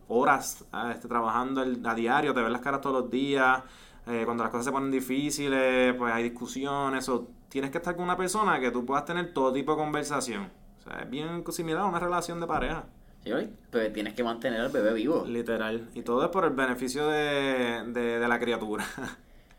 [0.07, 3.61] horas ah, este, trabajando el- a diario, te ves las caras todos los días,
[4.07, 8.05] eh, cuando las cosas se ponen difíciles, pues hay discusiones, o tienes que estar con
[8.05, 10.49] una persona que tú puedas tener todo tipo de conversación.
[10.79, 12.85] O sea, es bien similar a una relación de pareja.
[13.24, 15.24] Pero tienes que mantener al bebé vivo.
[15.26, 15.88] Literal.
[15.94, 18.84] Y todo es por el beneficio de, de, de la criatura.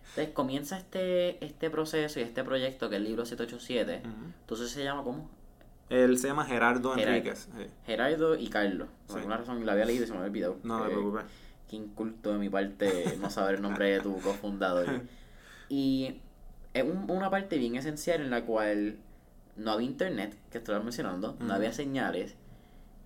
[0.09, 4.01] Entonces comienza este, este proceso y este proyecto que es el libro 787.
[4.41, 5.29] Entonces se llama ¿cómo?
[5.89, 7.49] Él se llama Gerardo, Enríquez.
[7.85, 8.87] Gerardo y Carlos.
[9.07, 10.57] Por alguna razón la había leído y se me había olvidado.
[10.63, 11.23] No, te preocupes.
[11.69, 15.01] Qué inculto de mi parte no saber el nombre de tu cofundador.
[15.67, 16.21] Y
[16.73, 18.97] es una parte bien esencial en la cual
[19.57, 22.35] no había internet, que estoy mencionando, no había señales,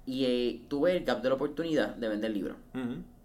[0.09, 2.57] y eh, tuve el gap de la oportunidad de vender libros.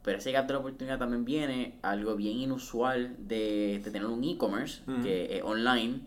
[0.03, 4.83] Pero ese gap de la oportunidad también viene algo bien inusual de, tener un e-commerce
[5.03, 6.01] que es online,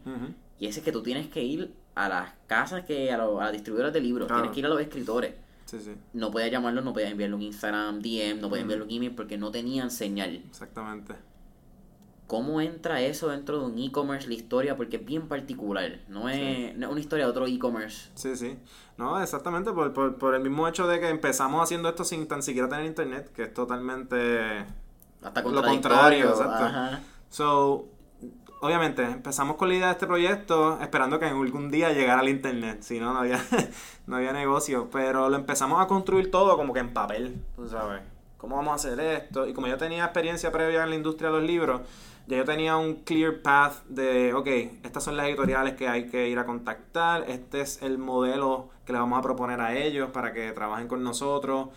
[0.60, 3.92] y ese es que tú tienes que ir a las casas, que a, las distribuidoras
[3.92, 5.34] de libros, tienes que ir a los escritores.
[6.14, 9.38] No podías llamarlos, no podías enviarle un Instagram DM, no podías enviarle un email porque
[9.38, 10.44] no tenían señal.
[10.48, 11.16] Exactamente.
[12.28, 14.76] ¿Cómo entra eso dentro de un e-commerce, la historia?
[14.76, 18.10] Porque es bien particular, no es, una historia de otro e-commerce.
[18.16, 18.60] Sí, sí.
[18.98, 22.44] No, exactamente, por, por, por, el mismo hecho de que empezamos haciendo esto sin tan
[22.44, 24.66] siquiera tener internet, que es totalmente
[25.22, 26.32] Hasta lo contrario.
[26.32, 26.98] Exacto.
[27.30, 27.88] So,
[28.60, 32.28] obviamente, empezamos con la idea de este proyecto esperando que en algún día llegara al
[32.28, 33.40] internet, si no, no había,
[34.06, 38.02] no había negocio, pero lo empezamos a construir todo como que en papel, tú sabes.
[38.38, 39.48] ¿Cómo vamos a hacer esto?
[39.48, 41.82] Y como yo tenía experiencia previa en la industria de los libros,
[42.28, 44.48] ya yo tenía un clear path de, ok,
[44.84, 48.94] estas son las editoriales que hay que ir a contactar, este es el modelo que
[48.94, 51.70] le vamos a proponer a ellos para que trabajen con nosotros,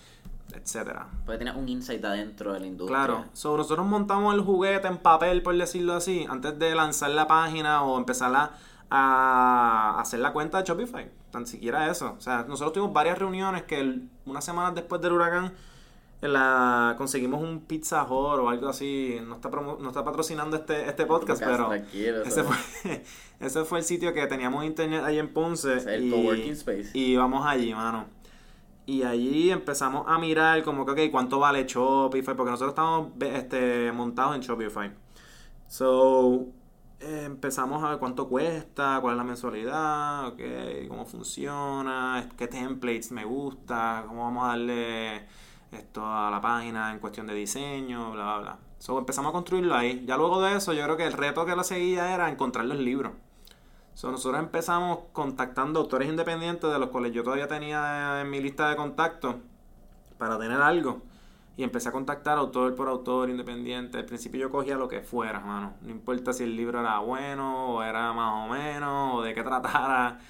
[0.52, 1.06] etcétera.
[1.24, 3.04] Puede tener un insight adentro de la industria.
[3.04, 7.28] Claro, so, nosotros montamos el juguete en papel, por decirlo así, antes de lanzar la
[7.28, 8.50] página o empezar a,
[8.90, 11.08] a hacer la cuenta de Shopify.
[11.30, 12.16] Tan siquiera eso.
[12.18, 15.52] O sea, nosotros tuvimos varias reuniones que una semana después del huracán
[16.28, 19.18] la conseguimos un Pizza Hut o algo así.
[19.26, 23.02] No está, no está patrocinando este, este podcast, pero ese fue,
[23.40, 25.72] ese fue el sitio que teníamos internet ahí en Ponce.
[25.94, 26.90] el y, coworking space.
[26.92, 28.06] Y vamos allí, mano.
[28.86, 32.34] Y allí empezamos a mirar como que, ok, ¿cuánto vale Shopify?
[32.34, 34.90] Porque nosotros estamos este, montados en Shopify.
[35.68, 36.48] So,
[36.98, 43.12] eh, empezamos a ver cuánto cuesta, cuál es la mensualidad, okay, cómo funciona, qué templates
[43.12, 45.26] me gusta, cómo vamos a darle
[45.72, 48.58] esto a la página en cuestión de diseño, bla, bla, bla.
[48.78, 50.04] So, empezamos a construirlo ahí.
[50.06, 52.78] Ya luego de eso, yo creo que el reto que lo seguía era encontrar los
[52.78, 53.12] libros.
[53.94, 58.70] So, nosotros empezamos contactando autores independientes de los cuales yo todavía tenía en mi lista
[58.70, 59.36] de contactos
[60.18, 61.02] para tener algo.
[61.56, 63.98] Y empecé a contactar autor por autor independiente.
[63.98, 65.74] Al principio yo cogía lo que fuera, mano.
[65.82, 69.42] No importa si el libro era bueno o era más o menos o de qué
[69.42, 70.20] tratara.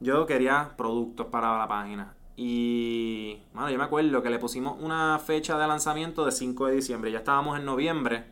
[0.00, 2.14] Yo quería productos para la página.
[2.36, 6.74] Y, bueno, yo me acuerdo que le pusimos una fecha de lanzamiento de 5 de
[6.74, 7.12] diciembre.
[7.12, 8.24] Ya estábamos en noviembre.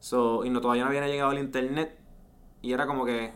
[0.00, 1.98] So, y no, todavía no había llegado el internet.
[2.60, 3.32] Y era como que,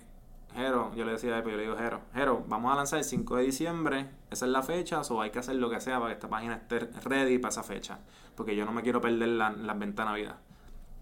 [0.55, 3.37] Jero, yo le decía a yo le digo, Jero, Jero, vamos a lanzar el 5
[3.37, 4.07] de diciembre.
[4.31, 5.01] Esa es la fecha.
[5.01, 7.64] O hay que hacer lo que sea para que esta página esté ready para esa
[7.64, 7.99] fecha.
[8.37, 10.37] Porque yo no me quiero perder las la ventas Navidad.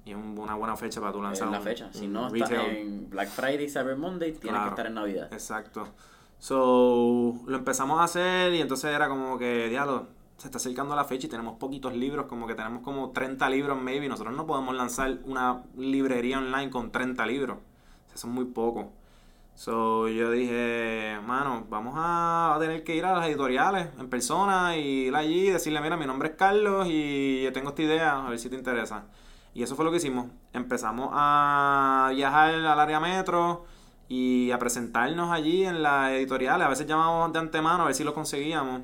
[0.06, 1.48] Y es una buena fecha para tu lanzar.
[1.48, 1.88] Es la fecha.
[1.92, 5.32] si no, está en Black Friday, Cyber Monday, tiene que estar en Navidad.
[5.32, 5.88] Exacto.
[6.38, 11.04] So, lo empezamos a hacer y entonces era como que, diablo, se está acercando la
[11.04, 14.08] fecha y tenemos poquitos libros, como que tenemos como 30 libros maybe.
[14.08, 17.58] Nosotros no podemos lanzar una librería online con 30 libros.
[18.14, 18.86] O son muy pocos.
[19.54, 25.06] So, yo dije, mano, vamos a tener que ir a las editoriales en persona y
[25.06, 28.28] ir allí y decirle, mira, mi nombre es Carlos y yo tengo esta idea, a
[28.28, 29.04] ver si te interesa.
[29.54, 30.26] Y eso fue lo que hicimos.
[30.52, 33.64] Empezamos a viajar al área metro
[34.08, 36.60] y a presentarnos allí en la editorial.
[36.62, 38.82] A veces llamábamos de antemano a ver si lo conseguíamos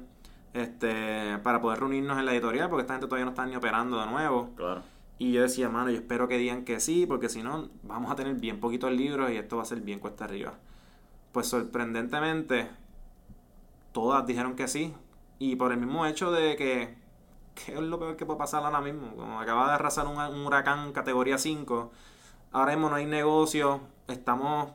[0.52, 4.00] este para poder reunirnos en la editorial porque esta gente todavía no está ni operando
[4.00, 4.50] de nuevo.
[4.56, 4.82] Claro.
[5.18, 8.16] Y yo decía, mano, yo espero que digan que sí, porque si no, vamos a
[8.16, 10.54] tener bien poquitos libros y esto va a ser bien cuesta arriba.
[11.32, 12.70] Pues sorprendentemente,
[13.92, 14.94] todas dijeron que sí.
[15.38, 16.96] Y por el mismo hecho de que,
[17.54, 19.14] ¿qué es lo peor que puede pasar ahora mismo?
[19.14, 21.90] Como acaba de arrasar un, un huracán categoría 5,
[22.52, 24.70] ahora mismo no hay negocio, estamos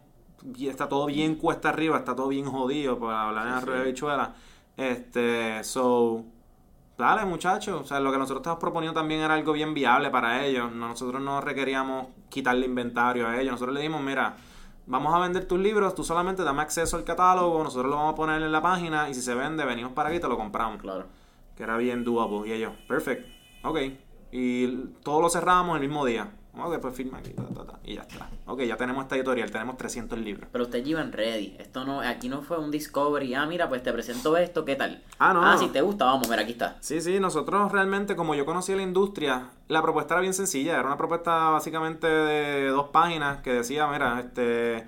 [0.68, 3.86] está todo bien cuesta arriba, está todo bien jodido, para hablar en la rueda de
[3.86, 4.36] bichuela.
[4.78, 6.24] Este, so,
[6.98, 10.46] dale muchachos, o sea, lo que nosotros estamos proponiendo también era algo bien viable para
[10.46, 10.72] ellos.
[10.72, 14.36] Nosotros no requeríamos quitarle inventario a ellos, nosotros le dimos, mira,
[14.88, 18.16] vamos a vender tus libros, tú solamente dame acceso al catálogo, nosotros lo vamos a
[18.16, 20.82] poner en la página y si se vende, venimos para aquí y te lo compramos.
[20.82, 21.06] Claro.
[21.56, 22.50] Que era bien doable.
[22.50, 23.28] Y ellos, perfect,
[23.64, 23.80] ok.
[24.32, 24.68] Y
[25.04, 26.30] todo lo cerramos el mismo día.
[26.58, 27.34] Ok, pues firma aquí,
[27.84, 28.30] y ya está.
[28.48, 30.50] Ok, ya tenemos esta editorial, tenemos 300 libros.
[30.52, 31.56] Pero ustedes iban ready.
[31.60, 33.34] Esto no, aquí no fue un discovery.
[33.36, 35.04] Ah, mira, pues te presento esto, ¿qué tal?
[35.20, 35.46] Ah, no.
[35.46, 36.78] Ah, si te gusta, vamos, mira, aquí está.
[36.80, 40.80] Sí, sí, nosotros realmente, como yo conocía la industria, la propuesta era bien sencilla.
[40.80, 44.88] Era una propuesta básicamente de dos páginas que decía, mira, este,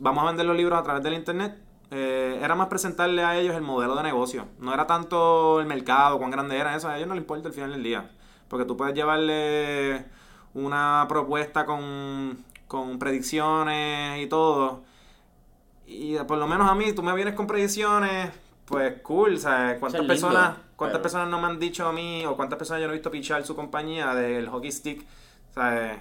[0.00, 1.56] vamos a vender los libros a través del internet.
[1.90, 4.46] Eh, era más presentarle a ellos el modelo de negocio.
[4.58, 6.88] No era tanto el mercado, cuán grande era eso.
[6.88, 8.10] A ellos no les importa el final del día.
[8.48, 10.04] Porque tú puedes llevarle
[10.54, 14.82] una propuesta con con predicciones y todo.
[15.86, 18.30] Y por lo menos a mí, tú me vienes con predicciones,
[18.64, 19.78] pues cool, ¿sabes?
[19.78, 22.80] ¿Cuántas lindo, personas, cuántas pero- personas no me han dicho a mí o cuántas personas
[22.80, 25.04] yo no he visto pichar su compañía del hockey stick?
[25.50, 25.98] ¿Sabes?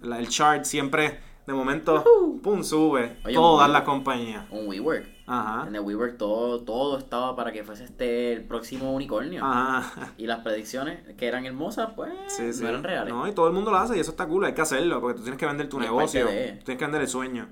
[0.00, 2.04] La- el chart siempre, de momento,
[2.42, 3.18] pum, sube.
[3.24, 4.44] Oye, todas las compañías.
[4.50, 5.04] Un WeWork.
[5.28, 5.66] Ajá.
[5.66, 9.44] En el WeWork todo, todo estaba para que fuese este el próximo unicornio.
[9.44, 10.12] Ajá.
[10.18, 12.62] Y las predicciones, que eran hermosas, pues Sí, sí.
[12.62, 13.12] no eran reales.
[13.12, 15.16] No, y todo el mundo lo hace y eso está cool, hay que hacerlo, porque
[15.16, 17.48] tú tienes que vender tu negocio, parte de- tú tienes que vender el sueño.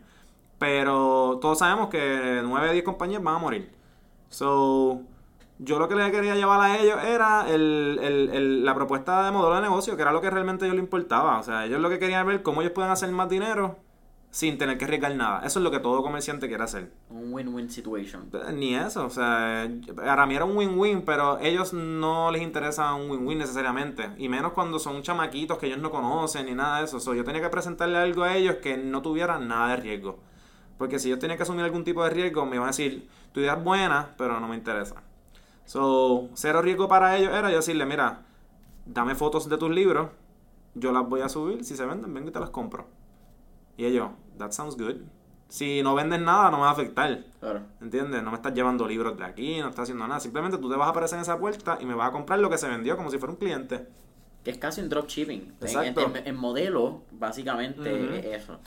[0.59, 3.71] Pero todos sabemos que 9 de 10 compañías van a morir.
[4.29, 5.03] So,
[5.59, 9.31] yo lo que le quería llevar a ellos era el, el- el- la propuesta de
[9.33, 11.39] modelo de negocio, que era lo que realmente a ellos les importaba.
[11.39, 13.77] O sea, ellos lo que querían ver cómo ellos pueden hacer más dinero
[14.35, 15.47] sin tener que arriesgar nada.
[15.47, 16.91] Eso es lo que todo comerciante quiere hacer.
[17.09, 18.33] Un win-win situation.
[18.55, 23.09] Ni eso, o sea, para mí era un win-win, pero ellos no les interesa un
[23.09, 26.99] win-win necesariamente, y menos cuando son chamaquitos que ellos no conocen ni nada de eso.
[26.99, 30.19] So, yo tenía que presentarle algo a ellos que no tuviera nada de riesgo.
[30.79, 33.39] Porque si yo tenía que asumir algún tipo de riesgo, me iban a decir, tu
[33.39, 34.97] idea es buena, pero no me interesa.
[35.65, 38.23] So, cero riesgo para ellos era yo decirle, mira,
[38.85, 40.09] dame fotos de tus libros,
[40.75, 42.89] yo las voy a subir, si se venden, vengo y te las compro.
[43.77, 44.97] Y ellos, that sounds good.
[45.49, 47.23] Si no venden nada, no me va a afectar.
[47.39, 47.61] Claro.
[47.81, 48.23] ¿Entiendes?
[48.23, 50.19] No me estás llevando libros de aquí, no estás haciendo nada.
[50.21, 52.51] Simplemente tú te vas a aparecer en esa puerta y me vas a comprar lo
[52.51, 53.87] que se vendió como si fuera un cliente.
[54.43, 55.55] Que es casi un dropshipping.
[55.61, 56.01] Exacto.
[56.07, 58.59] En, en- en modelo, básicamente, es eso.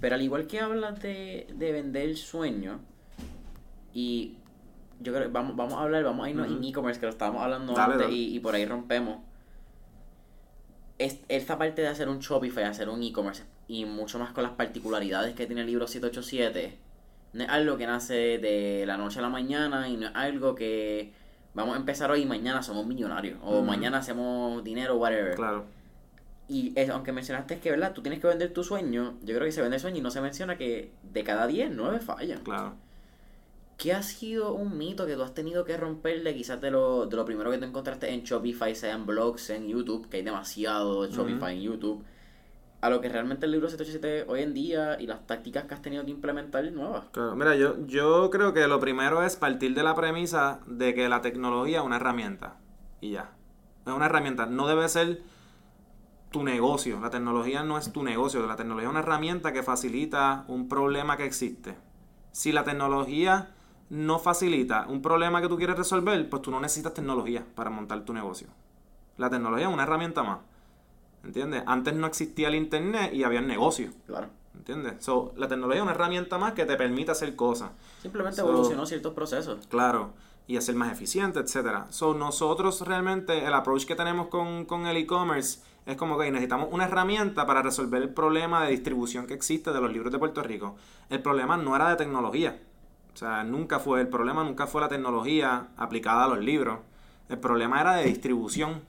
[0.00, 2.80] Pero al igual que hablas de, de vender sueño,
[3.92, 4.36] y
[5.00, 6.56] yo creo vamos, vamos a hablar, vamos a irnos Ujú.
[6.56, 8.16] en e-commerce, que lo estábamos hablando Dale, antes, dale.
[8.18, 9.18] Y, y por ahí rompemos.
[10.98, 14.52] Es, esta parte de hacer un Shopify, hacer un e-commerce, y mucho más con las
[14.52, 16.76] particularidades que tiene el libro 787,
[17.32, 20.54] no es algo que nace de la noche a la mañana y no es algo
[20.54, 21.12] que
[21.54, 25.34] vamos a empezar hoy y mañana somos millonarios, o mañana hacemos dinero, whatever.
[25.36, 25.64] Claro.
[26.48, 27.92] Y es- aunque mencionaste que, ¿verdad?
[27.94, 29.14] Tú tienes que vender tu sueño.
[29.22, 31.70] Yo creo que se vende el sueño y no se menciona que de cada 10,
[31.72, 32.40] 9 fallan.
[32.42, 32.74] Claro.
[33.78, 37.16] ¿Qué ha sido un mito que tú has tenido que romperle quizás de lo, de
[37.16, 40.22] lo primero que tú encontraste en Shopify, sea en blogs, sea en YouTube, que hay
[40.22, 42.04] demasiado de Shopify en YouTube,
[42.82, 45.82] a lo que realmente el libro 787 hoy en día y las tácticas que has
[45.82, 47.04] tenido que implementar nuevas?
[47.12, 47.36] Claro.
[47.36, 51.20] Mira, yo, yo creo que lo primero es partir de la premisa de que la
[51.20, 52.56] tecnología es una herramienta.
[53.00, 53.30] Y ya.
[53.86, 54.46] Es una herramienta.
[54.46, 55.22] No debe ser
[56.32, 56.98] tu negocio.
[57.00, 58.44] La tecnología no es tu negocio.
[58.48, 61.76] La tecnología es una herramienta que facilita un problema que existe.
[62.32, 63.50] Si la tecnología
[63.90, 68.04] no facilita un problema que tú quieres resolver, pues tú no necesitas tecnología para montar
[68.04, 68.48] tu negocio.
[69.18, 70.38] La tecnología es una herramienta más.
[71.24, 71.62] ¿Entiendes?
[71.66, 73.90] Antes no existía el internet y había negocio.
[74.06, 74.28] Claro.
[74.54, 74.94] ¿Entiendes?
[75.04, 77.70] So, la tecnología es una herramienta más que te permite hacer cosas.
[78.00, 79.66] Simplemente So- evolucionó ciertos procesos.
[79.68, 80.12] Claro.
[80.46, 81.86] Y hacer más eficiente, etcétera.
[81.90, 86.68] So, nosotros realmente, el approach que tenemos con, con el e-commerce es como que necesitamos
[86.70, 90.42] una herramienta para resolver el problema de distribución que existe de los libros de Puerto
[90.42, 90.76] Rico.
[91.08, 92.60] El problema no era de tecnología.
[93.14, 96.80] O sea, nunca fue, el problema nunca fue la tecnología aplicada a los libros.
[97.28, 98.82] El problema era de distribución,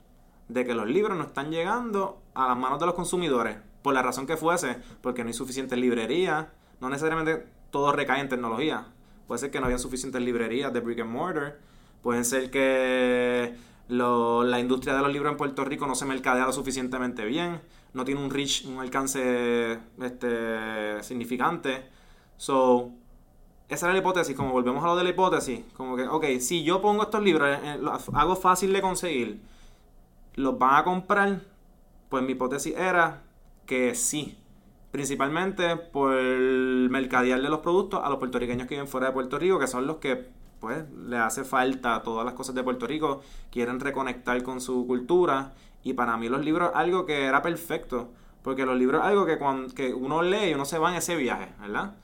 [0.50, 4.02] de que los libros no están llegando a las manos de los consumidores, por la
[4.02, 6.48] razón que fuese, porque no hay suficientes librerías,
[6.80, 8.88] no necesariamente todo recae en tecnología.
[9.28, 11.58] Puede ser que no había suficientes librerías de brick and mortar,
[12.02, 13.56] pueden ser que
[13.88, 17.62] la industria de los libros en Puerto Rico no se mercadea suficientemente bien,
[17.94, 21.90] no tiene un reach, un alcance este, significante.
[22.38, 22.92] So,
[23.70, 26.64] esa era la hipótesis, como volvemos a lo de la hipótesis, como que, ok, si
[26.64, 29.42] yo pongo estos libros, eh, lo hago fácil de conseguir,
[30.36, 31.42] los van a comprar,
[32.14, 33.24] pues mi hipótesis era
[33.66, 34.38] que sí,
[34.92, 39.40] principalmente por el mercadear de los productos a los puertorriqueños que viven fuera de Puerto
[39.40, 43.24] Rico, que son los que pues le hace falta todas las cosas de Puerto Rico,
[43.50, 48.12] quieren reconectar con su cultura y para mí los libros algo que era perfecto,
[48.44, 51.16] porque los libros algo que, cuando, que uno lee y uno se va en ese
[51.16, 51.96] viaje, ¿verdad?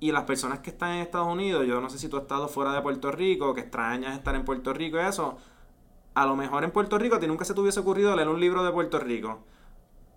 [0.00, 2.48] Y las personas que están en Estados Unidos, yo no sé si tú has estado
[2.48, 5.38] fuera de Puerto Rico, que extrañas estar en Puerto Rico y eso,
[6.16, 8.40] a lo mejor en Puerto Rico a ti nunca se te hubiese ocurrido leer un
[8.40, 9.44] libro de Puerto Rico.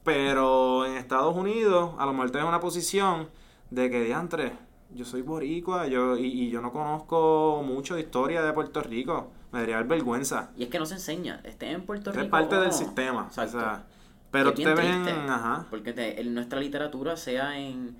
[0.03, 3.27] Pero en Estados Unidos, a lo mejor tienes una posición
[3.69, 4.53] de que, diantre,
[4.91, 9.31] yo soy boricua yo, y, y yo no conozco mucho de historia de Puerto Rico.
[9.51, 10.51] Me debería dar vergüenza.
[10.57, 11.41] Y es que no se enseña.
[11.43, 12.23] Esté en Puerto Rico.
[12.23, 13.25] Es parte del sistema.
[13.27, 13.57] Exacto.
[13.57, 13.83] o sea,
[14.31, 15.03] pero te ves en...
[15.03, 15.65] triste, Ajá.
[15.69, 17.97] Porque te- en nuestra literatura, sea en.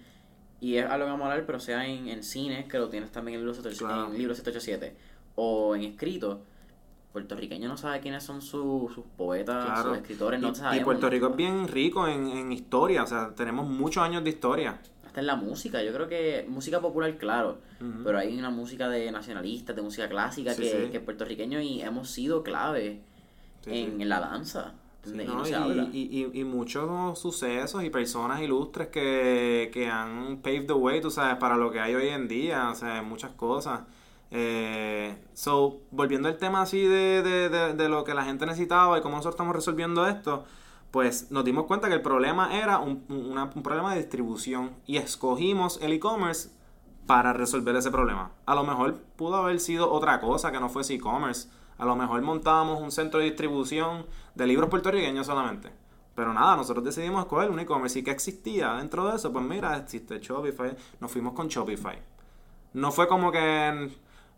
[0.61, 3.11] Y es algo que vamos a hablar, pero sea en, en cine, que lo tienes
[3.11, 4.07] también en el libro, 787, Claro.
[4.07, 4.97] en el libro 787,
[5.36, 6.41] o en escrito,
[7.12, 9.89] puertorriqueño no sabe quiénes son su- sus poetas, Claro.
[9.89, 10.84] sus escritores, no y, y sabemos.
[10.86, 14.80] Puerto Rico es bien rico en, en historia, o sea, tenemos muchos años de historia.
[15.05, 17.57] Hasta en la música, yo creo que música popular, claro,
[18.03, 20.91] pero hay una música de nacionalistas, de música clásica, Sí, que, sí.
[20.91, 23.01] que es puertorriqueño y hemos sido clave
[23.62, 24.74] Sí, en, la danza.
[25.03, 25.36] Sí, y, ¿no?
[25.36, 25.84] no se y, habla.
[25.91, 31.10] y- y- y muchos sucesos y personas ilustres que, que han paved the way, tú
[31.10, 33.82] sabes, para lo que hay hoy en día, o sea, muchas cosas.
[34.32, 39.01] Eh, so, volviendo al tema así de, de, de, lo que la gente necesitaba y
[39.01, 40.45] cómo nosotros estamos resolviendo esto,
[40.91, 45.80] pues nos dimos cuenta que el problema era un, un- problema de distribución y escogimos
[45.82, 46.49] el e-commerce
[47.05, 48.32] para resolver ese problema.
[48.45, 51.49] A lo mejor pudo haber sido otra cosa que no fuese e-commerce.
[51.80, 54.05] A lo mejor montábamos un centro de distribución
[54.36, 55.71] de libros puertorriqueños solamente.
[56.13, 59.32] Pero nada, nosotros decidimos escoger un e-commerce y que existía dentro de eso.
[59.32, 60.75] Pues mira, existe Shopify.
[60.99, 61.97] Nos fuimos con Shopify.
[62.73, 63.89] No fue como que,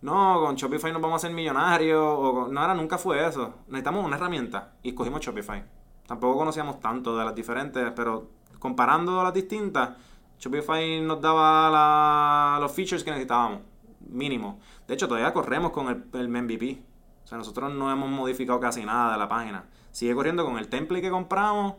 [0.02, 2.02] no, con Shopify nos vamos a hacer millonarios.
[2.02, 3.54] O con- no nunca fue eso.
[3.68, 5.64] Necesitamos una herramienta y escogimos Shopify.
[6.08, 8.30] Tampoco conocíamos tanto de las diferentes, pero
[8.60, 9.91] comparando las distintas,
[10.39, 13.62] Shopify nos daba la- los features que necesitábamos,
[14.10, 14.60] mínimo.
[14.88, 16.82] De hecho, todavía corremos con el, el MVP.
[17.24, 19.66] O sea, nosotros no hemos modificado casi nada de la página.
[19.91, 21.76] Sigue corriendo con el template que compramos,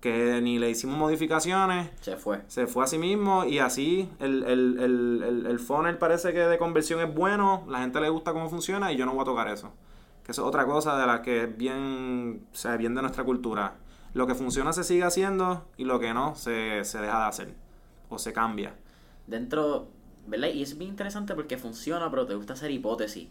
[0.00, 1.90] que ni le hicimos modificaciones.
[2.00, 2.42] Se fue.
[2.46, 6.40] Se fue a sí mismo y así el, el, el, el, el funnel parece que
[6.40, 9.24] de conversión es bueno, la gente le gusta cómo funciona y yo no voy a
[9.24, 9.72] tocar eso.
[10.24, 13.24] Que eso es otra cosa de la que es bien, o sea, bien de nuestra
[13.24, 13.76] cultura.
[14.14, 17.54] Lo que funciona se sigue haciendo y lo que no se, se deja de hacer
[18.08, 18.74] o se cambia.
[19.26, 19.88] Dentro,
[20.26, 20.48] ¿verdad?
[20.48, 23.28] Y es bien interesante porque funciona, pero te gusta hacer hipótesis.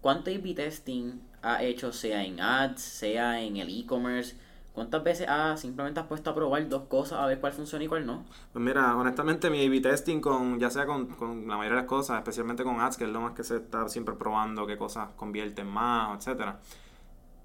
[0.00, 4.36] ¿Cuánto A-B testing ha hecho, sea en ads, sea en el e-commerce?
[4.80, 7.86] ¿Cuántas veces has simplemente has puesto a probar dos cosas a ver cuál funciona y
[7.86, 8.24] cuál no?
[8.50, 11.84] Pues mira, honestamente mi A-B testing con, ya sea con, con la mayoría de las
[11.84, 15.10] cosas, especialmente con ads, que es lo más que se está siempre probando, qué cosas
[15.16, 16.60] convierten más, etcétera.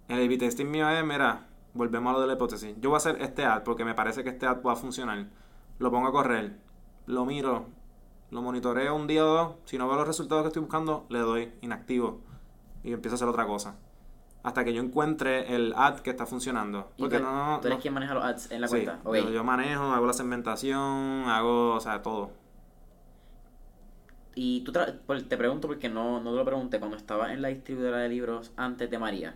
[0.07, 2.73] El A-B testing mío es, mira, volvemos a lo de la hipótesis.
[2.79, 5.27] Yo voy a hacer este ad porque me parece que este ad va a funcionar.
[5.77, 6.57] Lo pongo a correr,
[7.05, 7.65] lo miro,
[8.31, 9.55] lo monitoreo un día o dos.
[9.65, 12.21] Si no veo los resultados que estoy buscando, le doy inactivo
[12.81, 13.75] y empiezo a hacer otra cosa.
[14.45, 16.91] Hasta que yo encuentre el ad que está funcionando.
[16.97, 18.99] ¿Y Porque tú, no, tú eres no- quien maneja los ads en la Sí, cuenta?
[19.03, 19.15] Ok.
[19.15, 22.29] yo, yo manejo, hago la segmentación, hago, o sea, todo.
[24.35, 24.93] Y tú tra-
[25.27, 28.51] te pregunto porque no, no te lo pregunté, cuando estaba en la distribuidora de libros
[28.57, 29.35] antes de María,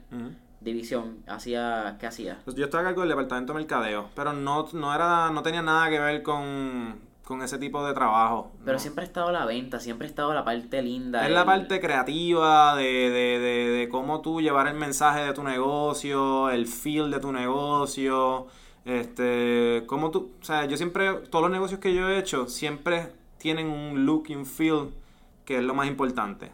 [0.59, 2.37] división, hacía, ¿qué hacía?
[2.43, 5.61] Pues yo estaba a cargo del departamento de mercadeo, pero no, no era, no tenía
[5.61, 6.99] nada que ver con,
[7.29, 8.51] con ese tipo de trabajo.
[8.65, 8.79] Pero no.
[8.79, 11.27] siempre ha estado la venta, siempre ha estado la parte linda.
[11.27, 15.43] Es la parte creativa de, de, de, de cómo tú llevar el mensaje de tu
[15.43, 18.47] negocio, el feel de tu negocio,
[18.83, 23.13] este, cómo tú, o sea, yo siempre, todos los negocios que yo he hecho siempre
[23.37, 24.89] tienen un look y un feel
[25.45, 26.51] que es lo más importante.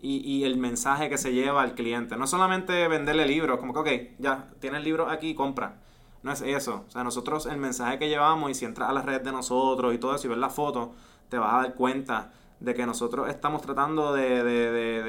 [0.00, 2.16] Y, y el mensaje que se lleva al cliente.
[2.16, 5.83] No solamente venderle libros, como que, ok, ya, tienes el libro aquí, compra.
[6.24, 6.84] No es eso.
[6.88, 9.94] O sea, nosotros el mensaje que llevamos y si entras a las redes de nosotros
[9.94, 10.92] y todo eso y ves la foto,
[11.28, 15.02] te vas a dar cuenta de que nosotros estamos tratando de, de, de,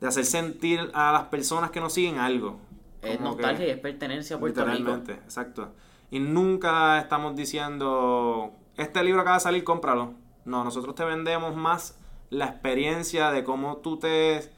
[0.00, 2.58] de- hacer sentir a las personas que nos siguen algo.
[3.02, 4.76] Es Como que- nostalgia y es pertenencia a Puerto Rico.
[4.78, 5.68] Literalmente, exacto.
[6.10, 10.14] Y nunca estamos diciendo, este libro acaba de salir, cómpralo.
[10.44, 11.98] No, nosotros te vendemos más
[12.30, 14.50] la experiencia de cómo tú te...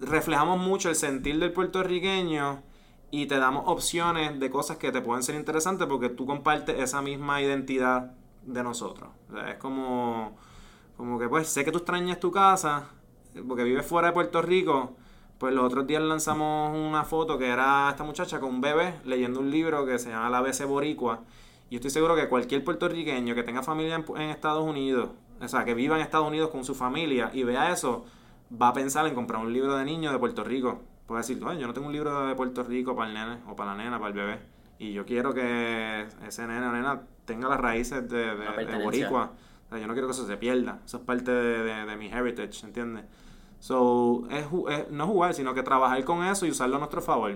[0.00, 2.60] Reflejamos mucho el sentir del puertorriqueño
[3.10, 7.02] y te damos opciones de cosas que te pueden ser interesantes porque tú compartes esa
[7.02, 9.10] misma identidad de nosotros.
[9.30, 10.36] O sea, es como,
[10.96, 12.90] como que pues sé que tú extrañas tu casa
[13.46, 14.96] porque vives fuera de Puerto Rico.
[15.38, 19.40] Pues los otros días lanzamos una foto que era esta muchacha con un bebé leyendo
[19.40, 21.20] un libro que se llama La ABC Boricua.
[21.68, 25.64] Y estoy seguro que cualquier puertorriqueño que tenga familia en, en Estados Unidos, o sea,
[25.64, 28.04] que viva en Estados Unidos con su familia y vea eso,
[28.50, 30.80] va a pensar en comprar un libro de niño de Puerto Rico.
[31.06, 33.54] Puede decir, "Oye, yo no tengo un libro de Puerto Rico para el nene o
[33.56, 34.38] para la nena, para el bebé.
[34.78, 38.56] Y yo quiero que ese nene o nena tenga las raíces de, de- La de
[38.56, 38.84] pertenencia.
[38.84, 39.32] Boricua.
[39.66, 40.80] O sea, yo no quiero que eso se pierda.
[40.84, 43.04] Eso es parte de, mi heritage, ¿entiendes?
[43.58, 44.46] So, es,
[44.90, 47.30] no jugar, sino que trabajar con eso y usarlo a nuestro favor.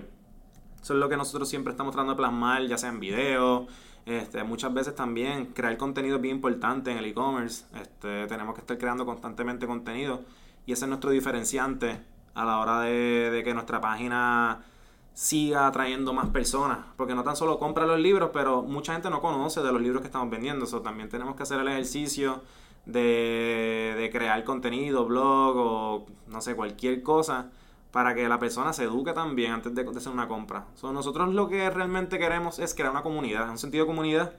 [0.81, 3.67] Eso es lo que nosotros siempre estamos tratando de plasmar, ya sea en video,
[4.05, 7.65] este, muchas veces también crear contenido es bien importante en el e-commerce.
[7.79, 10.21] Este, tenemos que estar creando constantemente contenido
[10.65, 11.99] y ese es nuestro diferenciante
[12.33, 14.61] a la hora de, de que nuestra página
[15.13, 16.79] siga atrayendo más personas.
[16.97, 20.01] Porque no tan solo compra los libros, pero mucha gente no conoce de los libros
[20.01, 20.65] que estamos vendiendo.
[20.65, 22.41] So, también tenemos que hacer el ejercicio
[22.85, 27.51] de, crear contenido, blog o no sé, cualquier cosa
[27.91, 30.65] para que la persona se eduque también antes de, de hacer una compra.
[30.75, 34.33] So, nosotros lo que realmente queremos es crear una comunidad, un sentido de comunidad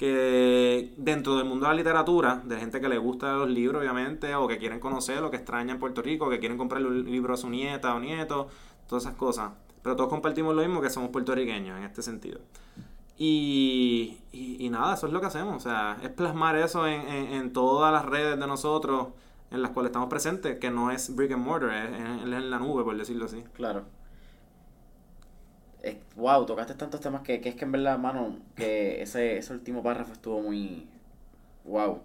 [0.00, 4.34] que dentro del mundo de la literatura, de gente que le gusta los libros, obviamente,
[4.34, 7.34] o que quieren conocer, o que extraña en Puerto Rico, que quieren comprarle un libro
[7.34, 8.48] a su nieta o nieto,
[8.88, 9.50] todas esas cosas.
[9.82, 12.40] Pero todos compartimos lo mismo, que somos puertorriqueños en este sentido.
[13.18, 15.54] Y, y, y nada, eso es lo que hacemos.
[15.54, 19.08] O sea, es plasmar eso en, en, en todas las redes de nosotros
[19.50, 22.58] en las cuales estamos presentes, que no es brick and mortar, es, es en la
[22.58, 23.44] nube, por decirlo así.
[23.52, 23.84] Claro.
[26.20, 29.82] Wow, tocaste tantos temas que, que, es que en verdad, mano, que ese, ese último
[29.82, 30.86] párrafo estuvo muy...
[31.64, 32.02] Wow.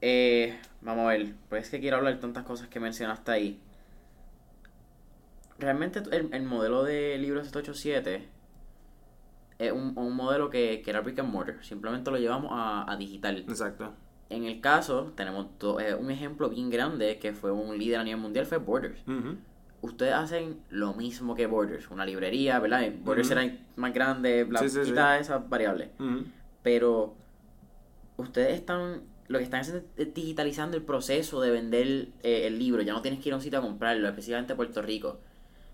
[0.00, 3.60] Eh, vamos a ver, pues es que quiero hablar de tantas cosas que mencionaste ahí.
[5.58, 8.28] Realmente el, el modelo de libros 787
[9.58, 12.96] es un, un modelo que, que, era brick and mortar, simplemente lo llevamos a, a
[12.96, 13.38] digital.
[13.38, 13.94] Exacto.
[14.30, 15.46] En el caso, tenemos
[15.80, 19.00] eh, un ejemplo bien grande que fue un líder a nivel mundial, fue Borders.
[19.84, 22.90] Ustedes hacen lo mismo que Borders, una librería, ¿verdad?
[23.02, 24.78] Borders era más grande, la sí,
[25.20, 25.90] esas variables.
[26.62, 27.14] Pero
[28.16, 32.80] ustedes están, lo que están haciendo es digitalizando el proceso de vender eh, el libro.
[32.80, 35.20] Ya no tienes que ir a un sitio a comprarlo, especialmente Puerto Rico.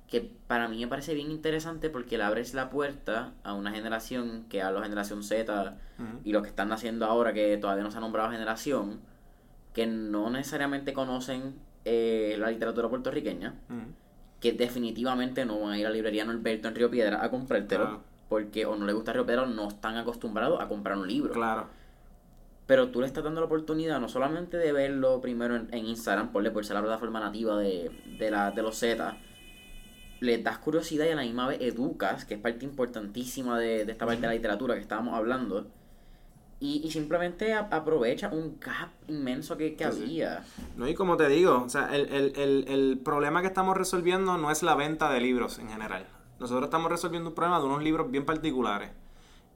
[0.08, 4.46] Que para mí me parece bien interesante porque le abres la puerta a una generación
[4.48, 5.78] que a la generación Z
[6.24, 8.98] y los que están naciendo ahora que todavía no se ha nombrado generación,
[9.72, 11.54] que no necesariamente conocen
[11.84, 13.54] eh, la literatura puertorriqueña,
[14.40, 18.00] que definitivamente no van a ir a la librería Norberto en Río Piedra a comprártelo,
[18.28, 21.32] porque o no les gusta Río Piedra o no están acostumbrados a comprar un libro.
[21.32, 21.66] Claro.
[22.66, 26.50] Pero tú le estás dando la oportunidad no solamente de verlo primero en, Instagram, por,
[26.52, 29.16] por ser la plataforma nativa de, de, la, de los Z,
[30.20, 34.06] le das curiosidad y a la misma vez educas, que es parte importantísima de, esta
[34.06, 35.66] parte de la literatura que estábamos hablando.
[36.62, 40.44] Y, simplemente aprovecha un gap inmenso que, había.
[40.76, 44.74] No, y como te digo, o sea, el, problema que estamos resolviendo no es la
[44.74, 46.06] venta de libros en general.
[46.38, 48.90] Nosotros estamos resolviendo un problema de unos libros bien particulares.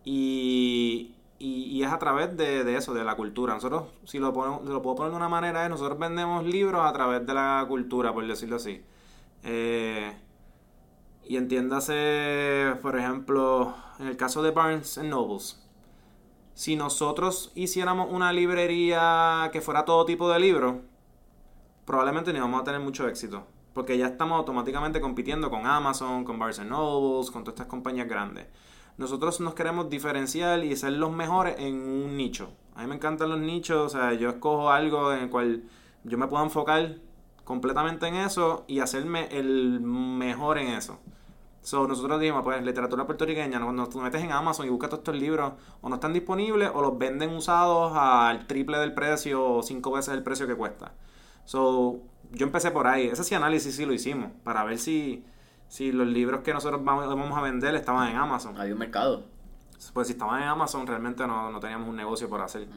[0.03, 3.53] Y, y, es a través de, eso, de la cultura.
[3.53, 6.93] Nosotros, si lo, ponemos, lo puedo poner de una manera, es nosotros vendemos libros a
[6.95, 8.83] través de la cultura, por decirlo así.
[9.43, 10.11] Eh,
[11.27, 15.64] y entiéndase, por ejemplo, en el caso de Barnes Nobles.
[16.55, 20.77] Si nosotros hiciéramos una librería que fuera todo tipo de libros,
[21.85, 23.45] probablemente no vamos a tener mucho éxito.
[23.73, 28.47] Porque ya estamos automáticamente compitiendo con Amazon, con Barnes Nobles, con todas estas compañías grandes.
[28.97, 32.53] Nosotros nos queremos diferenciar y ser los mejores en un nicho.
[32.77, 35.65] A mí me encantan los nichos, o sea, yo escojo algo en el cual
[36.05, 36.99] yo me puedo enfocar
[37.43, 41.01] completamente en eso y hacerme el mejor en eso.
[41.65, 45.17] So, nosotros dijimos, pues, literatura puertorriqueña, cuando tú metes en Amazon y buscas todos estos
[45.17, 49.91] libros, o no están disponibles o los venden usados al triple del precio o cinco
[49.91, 50.93] veces el precio que cuesta.
[51.47, 52.01] So,
[52.33, 53.07] yo empecé por ahí.
[53.07, 55.25] Ese sí análisis sí lo hicimos, para ver si,
[55.69, 58.61] si los libros que nosotros vamos, vamos a vender estaban en Amazon.
[58.61, 59.25] Había un mercado.
[59.95, 62.69] Pues si estaban en Amazon, realmente no, no teníamos un negocio por hacer.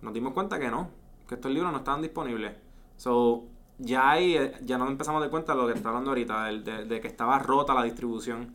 [0.00, 0.88] Nos dimos cuenta que no,
[1.28, 2.54] que estos libros no estaban disponibles.
[2.96, 3.44] So,
[3.80, 6.84] ya ahí eh, ya nos empezamos dar cuenta de lo que está hablando ahorita, de,
[6.84, 8.54] de, que estaba rota la distribución.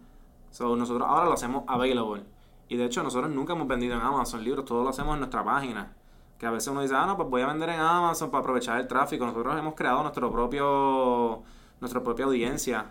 [0.52, 2.24] So, nosotros ahora lo hacemos available.
[2.70, 5.44] Y de hecho, nosotros nunca hemos vendido en Amazon libros, todo lo hacemos en nuestra
[5.44, 5.94] página.
[6.40, 8.80] Que a veces uno dice, ah, no, pues voy a vender en Amazon para aprovechar
[8.80, 9.26] el tráfico.
[9.26, 11.44] Nosotros hemos creado nuestro propio,
[11.80, 12.86] nuestra propia audiencia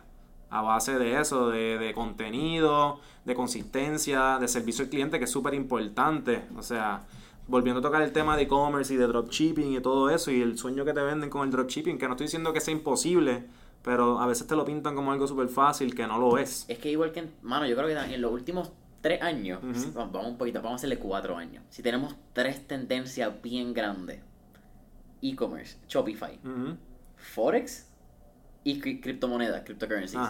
[0.50, 5.30] a base de eso, de, de contenido, de consistencia, de servicio al cliente, que es
[5.30, 6.44] súper importante.
[6.56, 7.02] O sea,
[7.46, 10.58] volviendo a tocar el tema de e-commerce y de dropshipping y todo eso y el
[10.58, 13.44] sueño que te venden con el dropshipping, que no estoy diciendo que sea imposible,
[13.82, 16.64] pero a veces te lo pintan como algo súper fácil que no lo es.
[16.68, 19.60] Es que igual que, mano, yo creo que en los últimos tres años,
[19.94, 24.20] vamos un poquito, vamos a hacerle cuatro años, si tenemos tres tendencias bien grandes,
[25.20, 26.38] e-commerce, Shopify,
[27.16, 27.90] Forex
[28.64, 30.22] y criptomonedas, cryptocurrencies.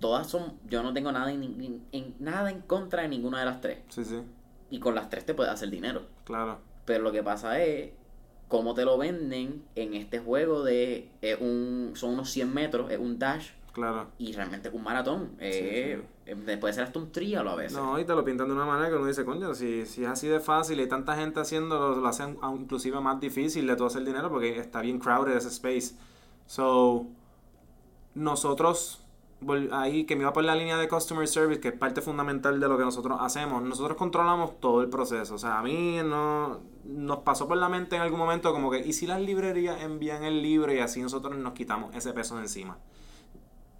[0.00, 3.62] Todas son, yo no tengo nada en, en, nada en contra de ninguna de las
[3.62, 3.78] tres.
[3.88, 4.20] Sí, sí
[4.74, 6.02] y con las tres te puedes hacer dinero.
[6.24, 6.58] Claro.
[6.84, 7.92] Pero lo que pasa es
[8.48, 11.08] cómo te lo venden en este juego de
[11.40, 13.50] un son unos 100 metros, es un dash.
[13.72, 14.06] Claro.
[14.18, 15.32] Y realmente es un maratón.
[15.40, 17.76] Eh, eh, puede ser hasta un tríalo a veces.
[17.76, 20.08] No, y te lo pintan de una manera que uno dice, coño, si, si es
[20.08, 23.88] así de fácil y hay tanta gente haciéndolo, lo hacen inclusive más difícil de todo
[23.88, 25.96] hacer dinero porque está bien crowded ese space.
[26.46, 27.06] So,
[28.14, 29.03] nosotros
[29.72, 32.68] ahí que me iba por la línea de customer service, que es parte fundamental de
[32.68, 33.62] lo que nosotros hacemos.
[33.62, 35.34] Nosotros controlamos todo el proceso.
[35.34, 38.78] O sea, a mí no nos pasó por la mente en algún momento como que,
[38.78, 42.42] ¿y si las librerías envían el libro y así nosotros nos quitamos ese peso de
[42.42, 42.78] encima?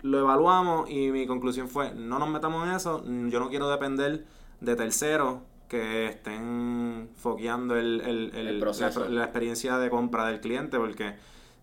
[0.02, 4.26] Lo evaluamos y mi conclusión fue, no nos metamos en eso, yo no quiero depender
[4.60, 5.38] de terceros
[5.68, 11.14] que estén foqueando el, el, la experiencia de compra del cliente, porque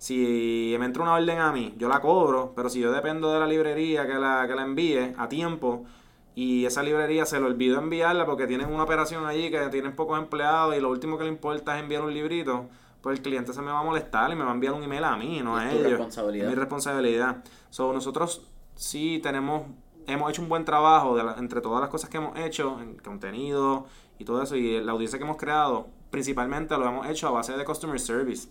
[0.02, 3.39] si me entra una orden a mí, yo la cobro, pero si yo dependo de
[3.39, 5.86] la librería que la, que la envíe a tiempo
[6.34, 10.18] y esa librería se lo olvidó enviarla porque tienen una operación allí que tienen pocos
[10.18, 12.66] empleados y lo último que le importa es enviar un librito,
[12.99, 15.04] pues el cliente se me va a molestar y me va a enviar un email
[15.04, 15.91] a mí, no a ellos.
[15.91, 16.47] Responsabilidad.
[16.47, 17.43] Es mi responsabilidad.
[17.70, 19.68] So, nosotros sí tenemos,
[20.08, 23.86] hemos hecho un buen trabajo de entre todas las cosas que hemos hecho, en contenido
[24.18, 27.56] y todo eso, y la audiencia que hemos creado, principalmente lo hemos hecho a base
[27.56, 28.49] de customer service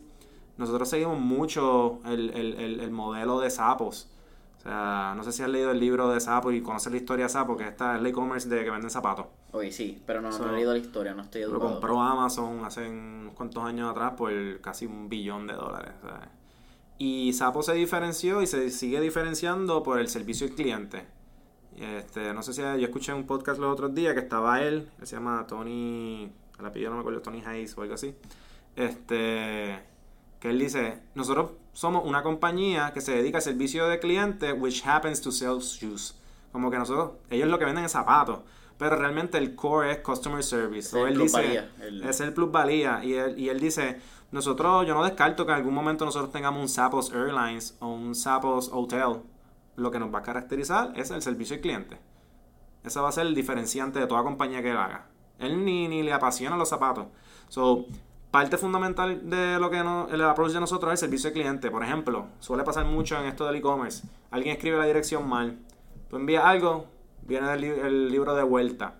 [0.56, 4.08] nosotros seguimos mucho el, modelo de sapos.
[4.58, 7.24] O sea, no sé si has leído el libro de Sapo y conoces la historia
[7.24, 9.24] de Sapo, que esta es el e-commerce de que venden zapatos.
[9.52, 11.72] Oye, sí, pero no, he leído la historia, no estoy Lo educado.
[11.72, 15.94] compró Amazon hace unos cuantos años atrás por casi un billón de dólares.
[16.02, 16.28] ¿sabes?
[16.98, 21.06] Y Sapo se diferenció y se sigue diferenciando por el servicio al cliente.
[21.78, 25.06] Este, no sé si yo escuché un podcast los otros días que estaba él, él
[25.06, 28.14] se llama Tony, el apellido no me acuerdo, Tony Hayes o algo así.
[28.76, 29.80] Este,
[30.40, 34.84] que él dice, nosotros somos una compañía que se dedica al servicio de cliente, which
[34.86, 36.16] happens to sell shoes.
[36.50, 38.40] Como que nosotros, ellos lo que venden es zapatos,
[38.78, 40.88] pero realmente el core es customer service.
[40.90, 43.04] So, el él dice, plusvalía, el- es el plusvalía.
[43.04, 44.00] Y él, y él dice,
[44.32, 48.14] nosotros, yo no descarto que en algún momento nosotros tengamos un Zappos Airlines o un
[48.14, 49.20] Zappos Hotel.
[49.76, 51.98] Lo que nos va a caracterizar es el servicio al cliente.
[52.82, 55.06] Ese va a ser el diferenciante de toda compañía que él haga.
[55.38, 57.06] Él ni, ni le apasiona los zapatos.
[57.48, 57.84] So,
[58.30, 61.70] parte fundamental de lo que no, el approach de nosotros es el servicio al cliente.
[61.70, 64.06] Por ejemplo, suele pasar mucho en esto del e-commerce.
[64.30, 65.58] Alguien escribe la dirección mal.
[66.08, 66.86] Tú envías algo,
[67.22, 68.94] viene el, li- el libro de vuelta.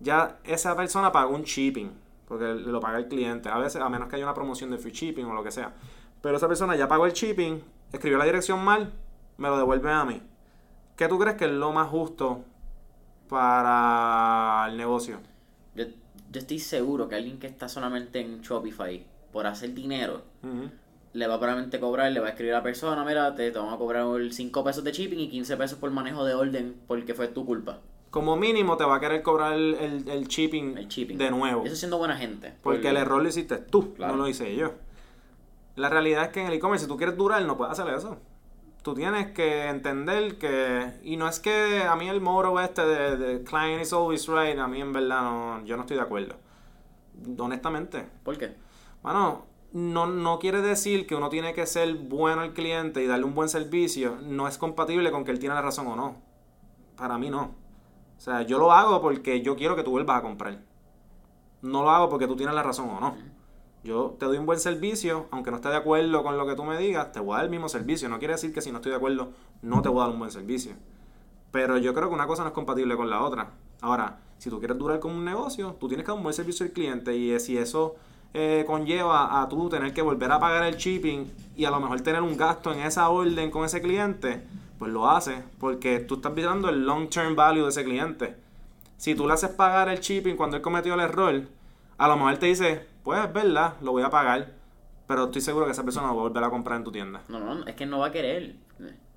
[0.00, 1.90] Ya esa persona pagó un shipping,
[2.26, 3.48] porque lo paga el cliente.
[3.48, 5.74] A veces, a menos que haya una promoción de free shipping o lo que sea.
[6.20, 7.60] Pero esa persona ya pagó el shipping,
[7.92, 8.92] escribió la dirección mal,
[9.38, 10.22] me lo devuelve a mí.
[10.96, 12.44] ¿Qué tú crees que es lo más justo
[13.28, 15.18] para el negocio?
[16.30, 20.22] Yo estoy seguro que alguien que está solamente en Shopify por hacer dinero,
[21.12, 23.58] le va a probablemente cobrar, le va a escribir a la persona, mira, te, te
[23.58, 27.14] vamos a cobrar 5 pesos de shipping y 15 pesos por manejo de orden porque
[27.14, 27.80] fue tu culpa.
[28.10, 31.18] Como mínimo te va a querer cobrar el, el- el shipping, El shipping.
[31.18, 31.64] de nuevo.
[31.64, 32.54] Eso siendo buena gente.
[32.62, 34.16] Porque el error lo hiciste tú, Claro.
[34.16, 34.72] no lo hice yo.
[35.76, 38.16] La realidad es que en el e-commerce, si tú quieres durar, no puedes hacer eso.
[38.88, 40.94] Tú tienes que entender que.
[41.02, 44.58] Y no es que a mí el moro este de, de client is always right,
[44.58, 46.36] a mí en verdad no, yo no estoy de acuerdo.
[47.38, 48.06] Honestamente.
[48.22, 48.56] ¿Por qué?
[49.02, 53.26] Bueno, no, no quiere decir que uno tiene que ser bueno al cliente y darle
[53.26, 54.16] un buen servicio.
[54.22, 56.22] No es compatible con que él tiene la razón o no.
[56.96, 57.42] Para mí no.
[58.16, 60.62] O sea, yo lo hago porque yo quiero que tú vuelvas a comprar.
[61.60, 63.16] No lo hago porque tú tienes la razón o no.
[63.88, 66.62] Yo te doy un buen servicio, aunque no esté de acuerdo con lo que tú
[66.62, 68.06] me digas, te voy a dar el mismo servicio.
[68.10, 69.30] No quiere decir que si no estoy de acuerdo,
[69.62, 70.74] no te voy a dar un buen servicio.
[71.52, 73.52] Pero yo creo que una cosa no es compatible con la otra.
[73.80, 76.66] Ahora, si tú quieres durar con un negocio, tú tienes que dar un buen servicio
[76.66, 77.96] al cliente y eh, si eso
[78.34, 81.24] eh, conlleva a tú tener que volver a pagar el shipping
[81.56, 84.42] y a lo mejor tener un gasto en esa orden con ese cliente,
[84.78, 88.36] pues lo haces porque tú estás mirando el long term value de ese cliente.
[88.98, 91.48] Si tú le haces pagar el shipping cuando él cometió el error,
[91.96, 94.52] a lo mejor te dice, pues es verdad, lo voy a pagar,
[95.06, 97.22] pero estoy seguro que esa persona no va a volver a comprar en tu tienda.
[97.28, 98.56] No, no, es que no va a querer.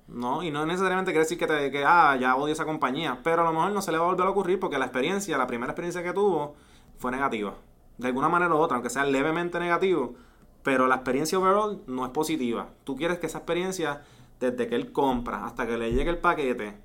[0.08, 3.42] No, y no necesariamente quiere decir que, te, que ah, ya odio esa compañía, pero
[3.42, 5.46] a lo mejor no se le va a volver a ocurrir porque la experiencia, la
[5.46, 6.54] primera experiencia que tuvo
[6.96, 7.52] fue negativa.
[7.98, 10.14] De alguna manera u otra, aunque sea levemente negativo,
[10.62, 12.70] pero la experiencia overall no es positiva.
[12.84, 14.04] Tú quieres que esa experiencia,
[14.40, 16.78] desde que él compra hasta que le llegue el paquete,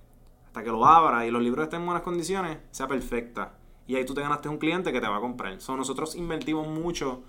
[0.45, 3.53] hasta que lo abra y los libros estén en buenas condiciones, sea perfecta.
[3.87, 5.59] Y ahí tú te ganaste un cliente que te va a comprar.
[5.61, 7.23] So, nosotros invertimos mucho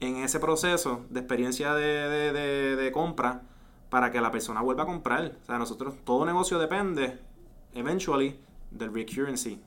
[0.00, 3.42] en ese proceso de experiencia de, de- de- de compra
[3.90, 5.36] para que la persona vuelva a comprar.
[5.42, 7.18] O sea, nosotros, todo negocio depende,
[7.74, 8.38] eventually,
[8.70, 9.60] del recurrency.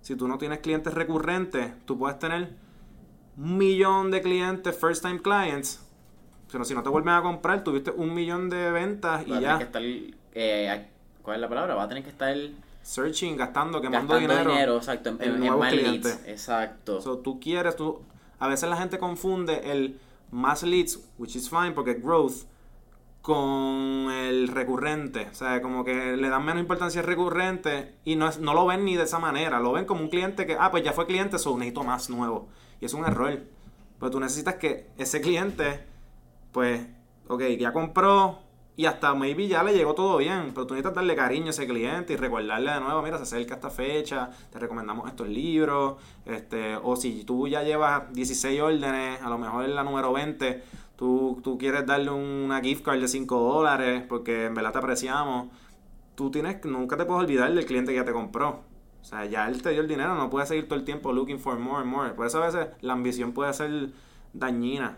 [0.00, 2.54] Si tú no tienes clientes recurrentes, tú puedes tener
[3.36, 5.80] un millón de clientes, first time clients,
[6.52, 9.40] pero si no te vuelven a comprar, tuviste un millón de ventas y Va a
[9.40, 9.58] tener ya.
[9.58, 9.82] que estar.
[10.34, 10.88] eh,
[11.22, 11.74] ¿Cuál es la palabra?
[11.74, 12.36] Va a tener que estar
[12.84, 14.50] Searching, gastando, quemando gastando dinero.
[14.50, 16.16] dinero, exacto, en, en más clientes.
[16.16, 16.28] leads.
[16.28, 17.00] Exacto.
[17.00, 18.02] So, tú quieres, tú...
[18.38, 19.98] A veces la gente confunde el
[20.30, 22.44] más leads, which is fine porque growth,
[23.22, 25.28] con el recurrente.
[25.30, 28.66] O sea, como que le dan menos importancia al recurrente y no, es, no lo
[28.66, 29.60] ven ni de esa manera.
[29.60, 32.48] Lo ven como un cliente que, ah, pues ya fue cliente, so necesito más nuevo.
[32.82, 33.44] Y es un error.
[33.98, 35.86] Pues tú necesitas que ese cliente,
[36.52, 36.86] pues,
[37.28, 38.43] ok, ya compró
[38.76, 41.66] y hasta maybe ya le llegó todo bien, pero tú necesitas darle cariño a ese
[41.66, 45.94] cliente y recordarle de nuevo, mira, se acerca esta fecha, te recomendamos estos libros,
[46.26, 50.62] este, o si tú ya llevas 16 órdenes, a lo mejor en la número 20,
[50.96, 55.48] tú, tú quieres darle una gift card de 5 dólares porque en verdad te apreciamos,
[56.16, 58.62] tú tienes, nunca te puedes olvidar del cliente que ya te compró.
[59.00, 61.38] O sea, ya él te dio el dinero, no puedes seguir todo el tiempo looking
[61.38, 62.10] for more and more.
[62.14, 63.90] Por eso a veces la ambición puede ser
[64.32, 64.96] dañina.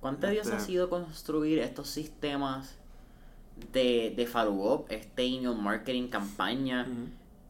[0.00, 2.77] ¿Cuán tedioso ha Este- sido construir estos sistemas
[3.72, 6.86] de, de follow-up, este email marketing, campaña?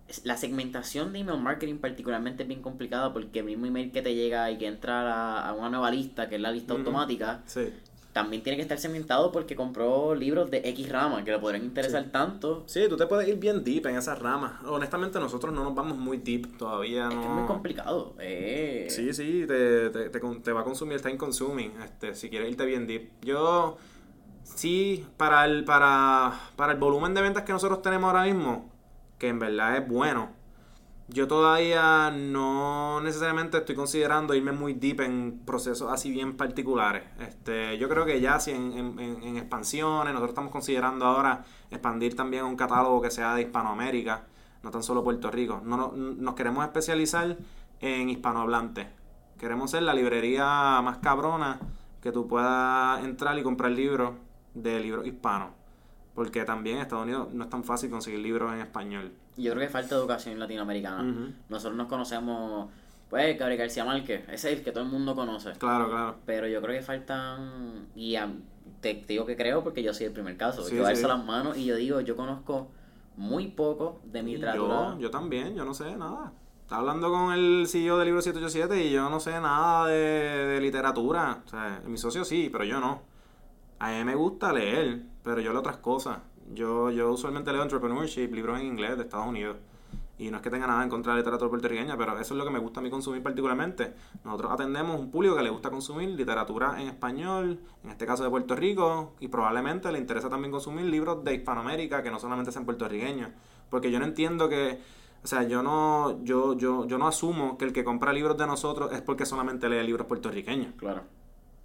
[0.08, 4.00] Es- La segmentación de email marketing particularmente es bien complicada porque el mismo email que
[4.02, 7.42] te llega y que entra a, a una nueva lista, que es la lista automática,
[7.46, 7.68] Sí.
[8.14, 12.04] también tiene que estar segmentado porque compró libros de X rama que le podrían interesar
[12.10, 12.64] tanto.
[12.66, 14.54] Sí, tú te puedes ir bien deep en esas ramas.
[14.64, 17.08] Honestamente, nosotros no nos vamos muy deep todavía.
[17.10, 17.20] Es no...
[17.20, 18.14] que es muy complicado.
[18.18, 18.86] eh.
[18.88, 22.86] Sí, sí, te, te, te va a consumir, time consuming, este, si quieres irte bien
[22.86, 23.10] deep.
[23.22, 23.76] Yo
[24.54, 28.70] sí, para el, para, para el volumen de ventas que nosotros tenemos ahora mismo,
[29.18, 30.30] que en verdad es bueno,
[31.10, 37.02] yo todavía no necesariamente estoy considerando irme muy deep en procesos así bien particulares.
[37.18, 42.44] Este, yo creo que ya si en, en, expansiones, nosotros estamos considerando ahora expandir también
[42.44, 44.26] un catálogo que sea de Hispanoamérica,
[44.62, 45.62] no tan solo Puerto Rico.
[45.64, 47.38] No, no, nos queremos especializar
[47.80, 48.86] en hispanohablantes.
[49.38, 51.58] Queremos ser la librería más cabrona
[52.02, 54.12] que tú puedas entrar y comprar libros
[54.54, 55.50] de libros hispanos.
[56.14, 59.12] Porque también en Estados Unidos no es tan fácil conseguir libros en español.
[59.36, 61.32] Yo creo que falta educación latinoamericana.
[61.48, 62.68] Nosotros nos conocemos,
[63.08, 65.52] pues, Gabriel García Márquez, ese es el que todo el mundo conoce.
[65.52, 66.16] Claro, claro.
[66.26, 68.16] Pero yo creo que faltan, y
[68.80, 71.64] te, digo que creo porque yo soy el primer caso, yo alzo las manos y
[71.66, 72.68] yo digo, yo conozco
[73.16, 74.94] muy poco de mi literatura.
[74.94, 76.32] Yo, yo también, yo no sé nada.
[76.62, 80.60] Estaba hablando con el CEO del libro 787 y yo no sé nada de, de
[80.60, 81.42] literatura.
[81.46, 83.02] O sea, mi socio sí, pero yo no.
[83.78, 86.18] A mí me gusta leer, pero yo leo otras cosas.
[86.52, 89.56] Yo, yo usualmente leo entrepreneurship, libros en inglés de Estados Unidos.
[90.18, 92.44] Y no es que tenga nada en contra de literatura puertorriqueña, pero eso es lo
[92.44, 93.94] que me gusta a mí consumir particularmente.
[94.24, 98.30] Nosotros atendemos un público que le gusta consumir literatura en español, en este caso de
[98.30, 102.64] Puerto Rico, y probablemente le interesa también consumir libros de Hispanoamérica que no solamente sean
[102.64, 103.30] puertorriqueños.
[103.70, 104.80] Porque yo no entiendo que,
[105.22, 108.46] o sea, yo no, yo, yo, yo no asumo que el que compra libros de
[108.48, 110.74] nosotros es porque solamente lee libros puertorriqueños.
[110.78, 111.02] Claro.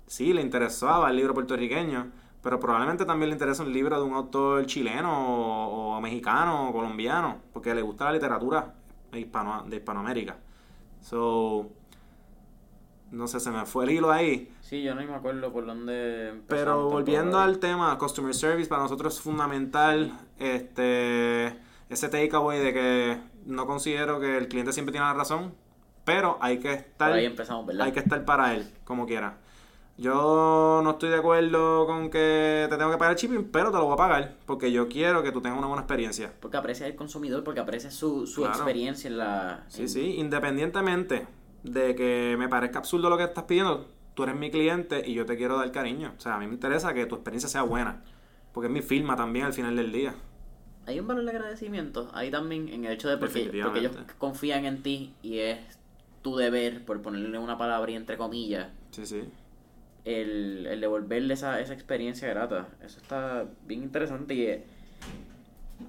[0.07, 4.13] Sí, le interesaba el libro puertorriqueño, pero probablemente también le interesa un libro de un
[4.13, 8.75] autor chileno o, mexicano o colombiano, porque le gusta la literatura
[9.13, 10.37] hispano, de Hispanoamérica.
[11.01, 11.69] So,
[13.11, 14.51] no sé, se me fue el hilo ahí.
[14.61, 16.41] Sí, yo no me acuerdo por dónde.
[16.47, 20.11] Pero volviendo al tema, customer service para nosotros es fundamental.
[20.39, 21.55] Este,
[21.89, 25.53] ese takeaway de que no considero que el cliente siempre tiene la razón,
[26.05, 27.13] pero hay que estar.
[27.13, 27.85] ahí empezamos, ¿verdad?
[27.85, 29.37] Hay que estar para él, como quiera.
[29.95, 33.77] Yo no estoy de acuerdo con que te tengo que pagar el shipping, pero te
[33.77, 36.33] lo voy a pagar porque yo quiero que tú tengas una buena experiencia.
[36.39, 39.65] Porque aprecia el consumidor, porque aprecia su, su experiencia en la...
[39.67, 41.27] Sí, sí, independientemente
[41.61, 45.27] de que me parezca absurdo lo que estás pidiendo, tú eres mi cliente y yo
[45.27, 46.13] te quiero dar cariño.
[46.17, 48.03] O sea, a mí me interesa que tu experiencia sea buena,
[48.51, 50.15] porque es mi firma también al final del día.
[50.87, 54.65] Hay un valor de agradecimiento ahí también en el hecho de porque, porque ellos confían
[54.65, 55.59] en ti y es
[56.23, 58.69] tu deber, por ponerle una palabra y entre comillas.
[58.91, 59.23] Sí, sí
[60.05, 62.67] el, el devolverle esa, esa experiencia grata.
[62.83, 64.63] Eso está bien interesante y eh,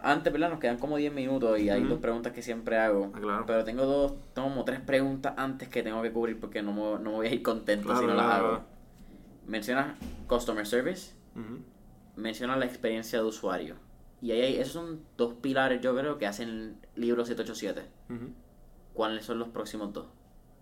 [0.01, 0.51] antes, ¿verdad?
[0.51, 3.13] Nos quedan como 10 minutos y hay dos preguntas que siempre hago.
[3.15, 6.73] Ah, pero tengo dos, tengo como tres preguntas antes que tengo que cubrir porque no
[6.73, 8.61] me, no voy a ir contento si no las hago.
[9.47, 9.97] Mencionas
[10.27, 11.15] Customer Service,
[12.17, 13.77] mencionas la experiencia de usuario.
[14.23, 17.89] Y ahí esos son dos pilares, yo creo, que hacen libro 787.
[18.95, 20.07] ¿Cuáles son los próximos dos?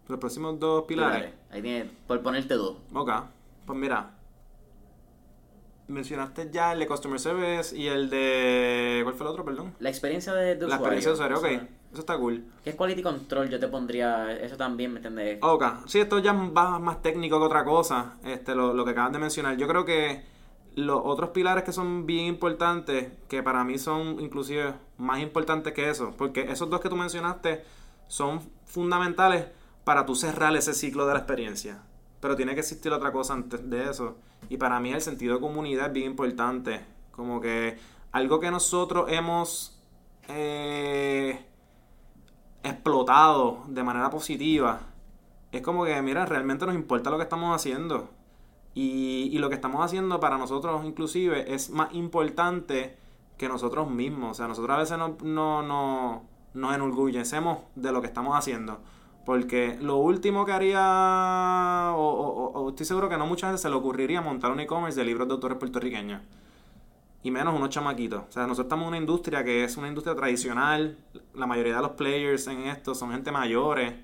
[0.08, 1.32] Los próximos dos pilares.
[1.50, 2.78] Ahí tiene, por ponerte dos.
[2.92, 3.10] Ok.
[3.66, 4.14] Pues mira,
[5.88, 9.00] mencionaste ya el de Customer Service y el de...
[9.04, 9.74] ¿Cuál fue el otro, perdón?
[9.78, 10.68] La experiencia de, usuario.
[10.68, 11.68] La experiencia de usuario, ok.
[11.92, 12.44] Eso está cool.
[12.64, 13.50] ¿Qué es Quality Control?
[13.50, 14.32] Yo te pondría...
[14.32, 15.38] Eso también, ¿me entiendes?
[15.42, 15.64] Ok.
[15.86, 18.14] Sí, esto ya va más técnico que otra cosa.
[18.24, 19.56] Este, lo, lo que acabas de mencionar.
[19.56, 20.24] Yo creo que
[20.74, 25.90] los otros pilares que son bien importantes, que para mí son inclusive más importantes que
[25.90, 27.62] eso, porque esos dos que tú mencionaste
[28.08, 29.46] son fundamentales
[29.84, 31.82] para tú cerrar ese ciclo de la experiencia
[32.22, 34.14] pero tiene que existir otra cosa antes de eso.
[34.48, 36.80] Y para mí el sentido de comunidad es bien importante.
[37.10, 37.76] Como que
[38.12, 39.82] algo que nosotros hemos
[40.28, 41.44] eh,
[42.62, 44.82] explotado de manera positiva.
[45.50, 48.08] Es como que, mira, realmente nos importa lo que estamos haciendo.
[48.72, 52.96] Y, y lo que estamos haciendo para nosotros inclusive es más importante
[53.36, 54.30] que nosotros mismos.
[54.30, 56.22] O sea, nosotros a veces no, no, no
[56.54, 58.78] nos enorgullecemos de lo que estamos haciendo.
[59.24, 64.20] Porque lo último que haría, o, estoy seguro que no mucha gente se le ocurriría
[64.20, 66.20] montar un e-commerce de libros de autores puertorriqueños.
[67.22, 68.24] Y menos unos chamaquitos.
[68.28, 70.98] O sea, nosotros estamos en una industria que es una industria tradicional.
[71.34, 73.94] La mayoría de los players en esto son gente mayores.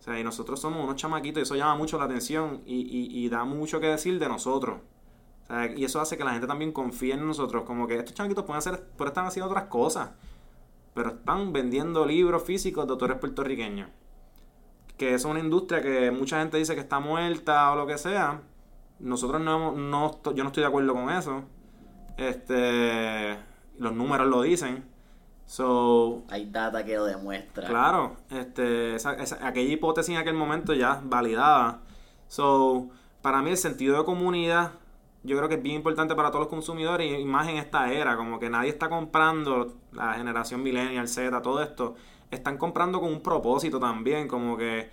[0.00, 3.44] O sea, y nosotros somos unos chamaquitos y eso llama mucho la atención y, da
[3.44, 4.80] mucho que decir de nosotros.
[5.44, 7.62] O sea, y eso hace que la gente también confíe en nosotros.
[7.62, 10.10] Como que estos chamaquitos pueden, hacer, pueden estar haciendo otras cosas.
[10.92, 13.90] Pero están vendiendo libros físicos de autores puertorriqueños
[14.96, 18.40] que es una industria que mucha gente dice que está muerta o lo que sea.
[18.98, 21.44] Nosotros no, no yo no estoy de acuerdo con eso.
[22.16, 23.36] Este,
[23.78, 24.84] los números lo dicen.
[25.44, 27.68] So, Hay data que lo demuestra.
[27.68, 28.96] Claro, este,
[29.42, 31.80] aquella hipótesis en aquel momento ya validada.
[32.26, 32.88] So,
[33.22, 34.72] para mí el sentido de comunidad,
[35.22, 38.16] yo creo que es bien importante para todos los consumidores y más en esta era,
[38.16, 41.94] como que nadie está comprando la generación millennial, Z, todo esto
[42.30, 44.90] están comprando con un propósito también, como que,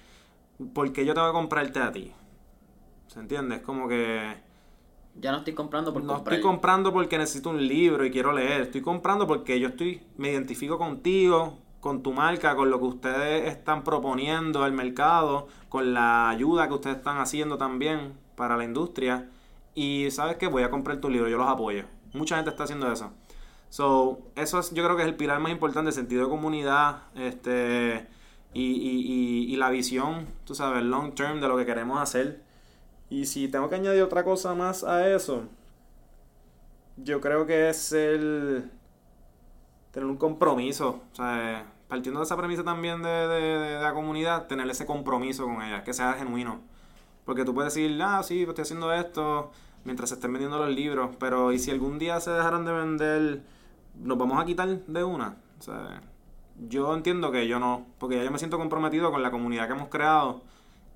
[0.73, 2.11] ¿por qué yo tengo que comprarte a ti?
[3.07, 3.55] ¿Se entiende?
[3.57, 4.37] Es como que
[5.15, 6.35] Ya no estoy comprando por no comprar.
[6.35, 8.61] estoy comprando porque necesito un libro y quiero leer.
[8.61, 13.47] Estoy comprando porque yo estoy, me identifico contigo, con tu marca, con lo que ustedes
[13.47, 19.29] están proponiendo al mercado, con la ayuda que ustedes están haciendo también para la industria.
[19.75, 21.85] Y sabes que voy a comprar tu libro, yo los apoyo.
[22.13, 23.11] Mucha gente está haciendo eso.
[23.73, 27.05] So, eso es, yo creo que es el pilar más importante, el sentido de comunidad,
[27.15, 28.07] este,
[28.53, 32.43] y, y, y, y la visión, tú sabes, long term de lo que queremos hacer.
[33.09, 35.45] Y si tengo que añadir otra cosa más a eso,
[36.97, 38.69] yo creo que es el
[39.89, 41.01] tener un compromiso.
[41.11, 45.45] O sea, partiendo de esa premisa también de, de, de, la comunidad, tener ese compromiso
[45.45, 46.61] con ella, que sea genuino.
[47.25, 49.51] Porque tú puedes decir, ah, sí, estoy haciendo esto
[49.83, 53.41] mientras se estén vendiendo los libros, pero ¿y si algún día se dejaran de vender,
[53.95, 55.37] nos vamos a quitar de una?
[55.59, 56.01] O sea,
[56.67, 59.73] yo entiendo que yo no, porque ya yo me siento comprometido con la comunidad que
[59.73, 60.41] hemos creado.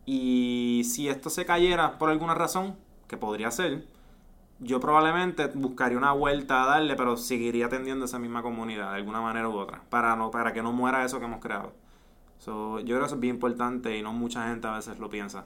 [0.06, 2.76] Y si esto se cayera por alguna razón,
[3.08, 3.86] que podría ser,
[4.60, 9.22] yo probablemente buscaría una vuelta a darle, pero seguiría atendiendo esa misma comunidad de alguna
[9.22, 11.74] manera u otra, para no para que no muera eso que hemos creado.
[12.40, 15.10] So, yo creo que eso es bien importante y no mucha gente a veces lo
[15.10, 15.46] piensa.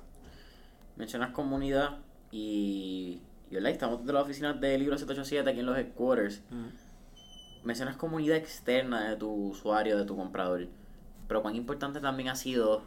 [0.98, 2.00] Mencionas comunidad
[2.32, 3.72] y, y ¿verdad?
[3.72, 6.42] estamos de la oficina de Libro 787 aquí en los headquarters.
[6.50, 6.68] Mm.
[7.64, 10.68] Mencionas comunidad externa de tu usuario, de tu comprador.
[11.28, 12.84] Pero cuán importante también ha sido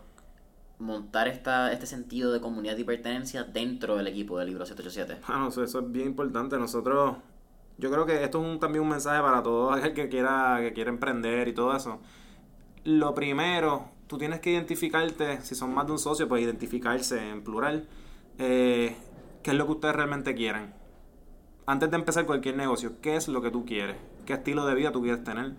[0.79, 5.27] montar esta, este sentido de comunidad y pertenencia dentro del equipo del libro 787.
[5.27, 6.59] Bueno, eso, eso es bien importante.
[6.59, 7.17] Nosotros,
[7.79, 10.73] yo creo que esto es un, también un mensaje para todo aquel que quiera, que
[10.73, 12.01] quiera emprender y todo eso.
[12.85, 17.43] Lo primero, tú tienes que identificarte, si son más de un socio, pues identificarse en
[17.43, 17.89] plural,
[18.39, 18.95] eh,
[19.43, 20.75] qué es lo que ustedes realmente quieren.
[21.67, 23.97] Antes de empezar cualquier negocio, ¿qué es lo que tú quieres?
[24.27, 25.55] ¿Qué estilo de vida tú quieres tener?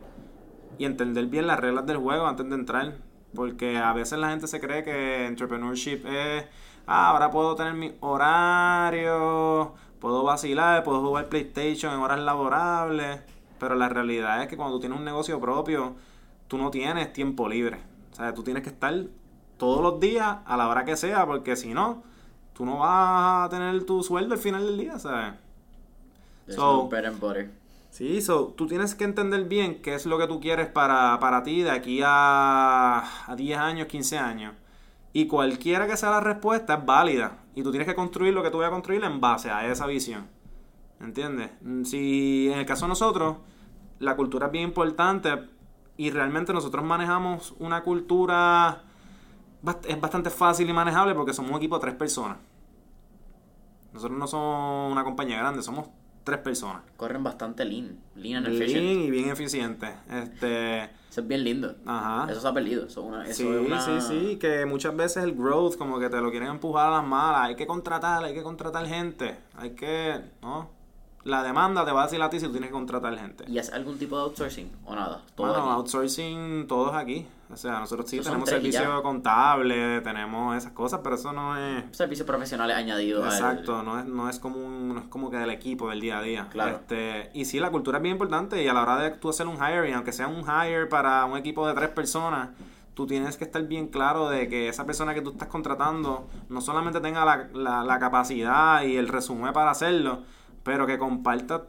[0.77, 2.95] Y entender bien las reglas del juego antes de entrar
[3.35, 6.45] porque a veces la gente se cree que entrepreneurship es,
[6.87, 13.21] ah, ahora puedo tener mi horario, puedo vacilar, puedo jugar PlayStation en horas laborables.
[13.59, 15.95] Pero la realidad es que cuando tú tienes un negocio propio,
[16.47, 17.79] tú no tienes tiempo libre.
[18.11, 18.93] O sea, tú tienes que estar
[19.57, 22.03] todos los días a la hora que sea, porque si no,
[22.53, 25.33] tú no vas a tener tu sueldo al final del día, ¿sabes?
[26.47, 27.51] So, no bread and butter.
[27.89, 31.43] Sí, so, tú tienes que entender bien qué es lo que tú quieres para, para
[31.43, 34.53] ti de aquí a, a 10 años, 15 años.
[35.13, 37.37] Y cualquiera que sea la respuesta es válida.
[37.55, 39.87] Y tú tienes que construir lo que tú vas a construir en base a esa
[39.87, 40.27] visión.
[40.99, 41.51] ¿Entiendes?
[41.85, 43.37] Si en el caso de nosotros,
[43.99, 45.31] la cultura es bien importante
[45.97, 48.83] y realmente nosotros manejamos una cultura
[49.87, 52.37] es bastante fácil y manejable porque somos un equipo de tres personas.
[53.93, 55.87] Nosotros no somos una compañía grande, somos
[56.25, 56.81] tres personas.
[56.97, 58.83] Corren bastante lean, lean and efficient.
[58.83, 59.87] Lean y bien eficiente.
[60.11, 61.75] Este, eso es bien lindo.
[61.85, 62.29] Ajá.
[62.29, 62.87] Eso se ha perdido.
[62.87, 63.79] Eso, una, eso sí, es una...
[63.79, 67.05] sí, sí, que muchas veces el growth como que te lo quieren empujar a las
[67.05, 67.45] malas.
[67.45, 69.37] Hay que contratar, hay que contratar gente.
[69.55, 70.74] Hay que, ¿no?
[71.25, 73.45] La demanda te va a decir a ti si tú tienes que contratar gente.
[73.47, 75.23] ¿Y es algún tipo de outsourcing o nada?
[75.33, 77.25] ¿Todo bueno, outsourcing todos aquí.
[77.51, 81.83] O sea, nosotros sí tenemos servicio contable, tenemos esas cosas, pero eso no es...
[81.97, 83.25] Servicios profesionales añadidos.
[83.25, 86.19] Exacto, no, es, no, es como un, no es como que del equipo del día
[86.19, 86.47] a día.
[86.51, 86.75] Claro.
[86.75, 89.47] Este, y sí, la cultura es bien importante y a la hora de tú hacer
[89.47, 92.49] un hiring, aunque sea un hire para un equipo de tres personas,
[92.93, 96.61] tú tienes que estar bien claro de que esa persona que tú estás contratando no
[96.61, 100.23] solamente tenga la, la, la capacidad y el resumen para hacerlo,
[100.65, 101.67] pero que comparta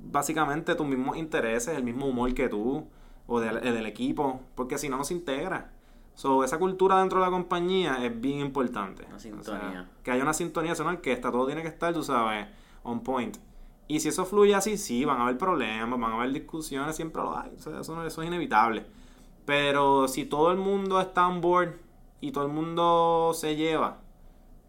[0.00, 2.88] básicamente tus mismos intereses, el mismo humor que tú
[3.26, 5.70] o del, del equipo, porque si no, no se integra.
[6.14, 9.04] So, esa cultura dentro de la compañía es bien importante.
[9.06, 9.90] Una sintonía.
[10.02, 12.48] que haya una sintonía, eso que está todo tiene que estar, tú sabes,
[12.82, 13.36] on point.
[13.86, 17.22] Y si eso fluye así, sí, van a haber problemas, van a haber discusiones, siempre
[17.22, 17.50] lo hay.
[17.54, 18.86] eso, eso es inevitable.
[19.44, 21.74] Pero si todo el mundo está on board
[22.22, 23.98] y todo el mundo se lleva,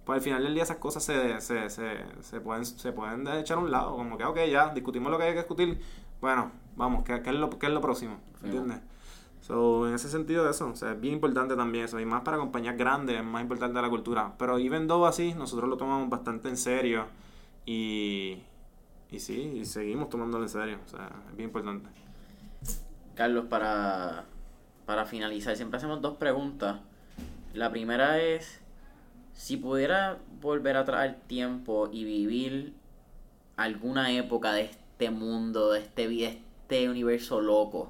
[0.09, 3.59] pues al final del día esas cosas se, se, se, se, pueden, se pueden echar
[3.59, 3.95] a un lado.
[3.95, 5.79] Como que, ok, ya, discutimos lo que hay que discutir.
[6.19, 8.17] Bueno, vamos, ¿qué, qué es, lo, qué es lo próximo?
[8.43, 8.79] ¿Entiendes?
[9.41, 11.99] So, en ese sentido, eso, o sea, es bien importante también eso.
[11.99, 14.33] Y más para compañías grandes, es más importante la cultura.
[14.39, 17.05] Pero even though así, nosotros lo tomamos bastante en serio.
[17.67, 18.41] Y,
[19.11, 20.79] y sí, y seguimos tomándolo en serio.
[20.87, 21.87] O sea, es bien importante.
[23.13, 24.25] Carlos, para,
[24.87, 26.79] para finalizar, siempre hacemos dos preguntas.
[27.53, 28.58] La primera es
[29.39, 32.73] si pudiera volver a traer tiempo y vivir
[33.55, 37.89] alguna época de este mundo, de este, este universo loco,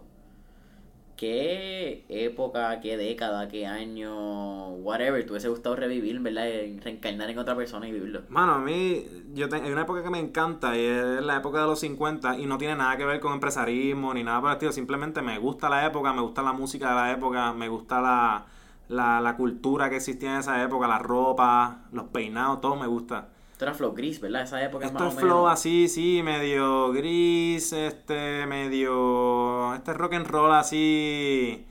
[1.17, 6.43] ¿qué época, qué década, qué año, whatever, te hubiese gustado revivir, ¿verdad?
[6.83, 8.21] Reencarnar en otra persona y vivirlo.
[8.29, 11.61] Mano, a mí, yo tengo, hay una época que me encanta y es la época
[11.61, 14.57] de los 50 y no tiene nada que ver con empresarismo ni nada por el
[14.57, 17.99] estilo, simplemente me gusta la época, me gusta la música de la época, me gusta
[18.01, 18.45] la
[18.89, 23.29] la, la cultura que existía en esa época, la ropa, los peinados, todo me gusta.
[23.53, 24.43] Esto era flow gris, ¿verdad?
[24.43, 25.51] Esa época Esto más es flow menos.
[25.53, 29.73] así, sí, medio gris, este, medio...
[29.75, 31.65] Este rock and roll así...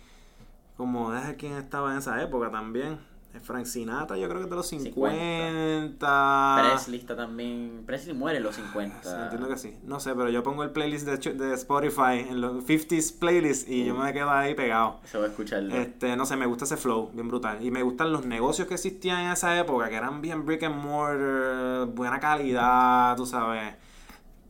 [0.76, 2.98] Como, déjame quién estaba en esa época también.
[3.42, 6.56] Frank Sinatra, yo creo que es de los 50.
[6.62, 7.82] Presley está también.
[7.86, 9.02] Presley muere en los 50.
[9.02, 9.76] Sí, entiendo que sí.
[9.84, 13.94] No sé, pero yo pongo el playlist de, Spotify en los 50s playlists y yo
[13.94, 15.00] me quedo ahí pegado.
[15.04, 15.74] Se va a escucharlo.
[15.74, 17.64] Este, no sé, me gusta ese flow, bien brutal.
[17.64, 20.76] Y me gustan los negocios que existían en esa época, que eran bien brick and
[20.76, 23.74] mortar, buena calidad, tú sabes.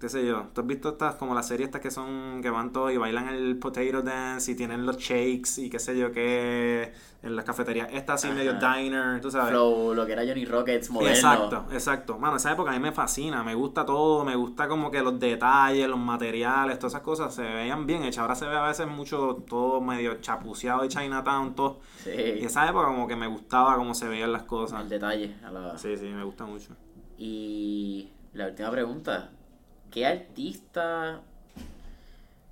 [0.01, 0.45] Qué sé yo.
[0.55, 3.31] ¿Tú has visto estas, como las series estas que son, que van todos y bailan
[3.31, 7.89] el potato dance y tienen los shakes y qué sé yo qué, en las cafeterías,
[7.93, 8.37] esta así Ajá.
[8.37, 9.51] medio diner, tú sabes.
[9.51, 11.13] Flow, lo que era Johnny Rockets moderno.
[11.17, 12.17] Exacto, exacto.
[12.17, 15.19] Mano, esa época a mí me fascina, me gusta todo, me gusta como que los
[15.19, 18.19] detalles, los materiales, todas esas cosas se veían bien hechas.
[18.23, 21.81] Ahora se ve a veces mucho todo medio chapuceado de Chinatown, todo.
[22.07, 22.13] Y Sí.
[22.45, 24.81] esa época como que me gustaba cómo se veían las cosas.
[24.83, 25.35] El detalle.
[25.45, 26.77] a la- Sí, sí, me gusta mucho.
[27.17, 29.33] Y la última pregunta.
[29.91, 31.21] ¿Qué artista...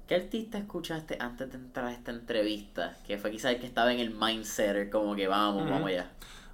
[0.09, 2.97] ¿Qué artista escuchaste antes de entrar a esta entrevista?
[3.07, 6.11] Que fue quizás el que estaba en el mindset, como que vamos, vamos allá.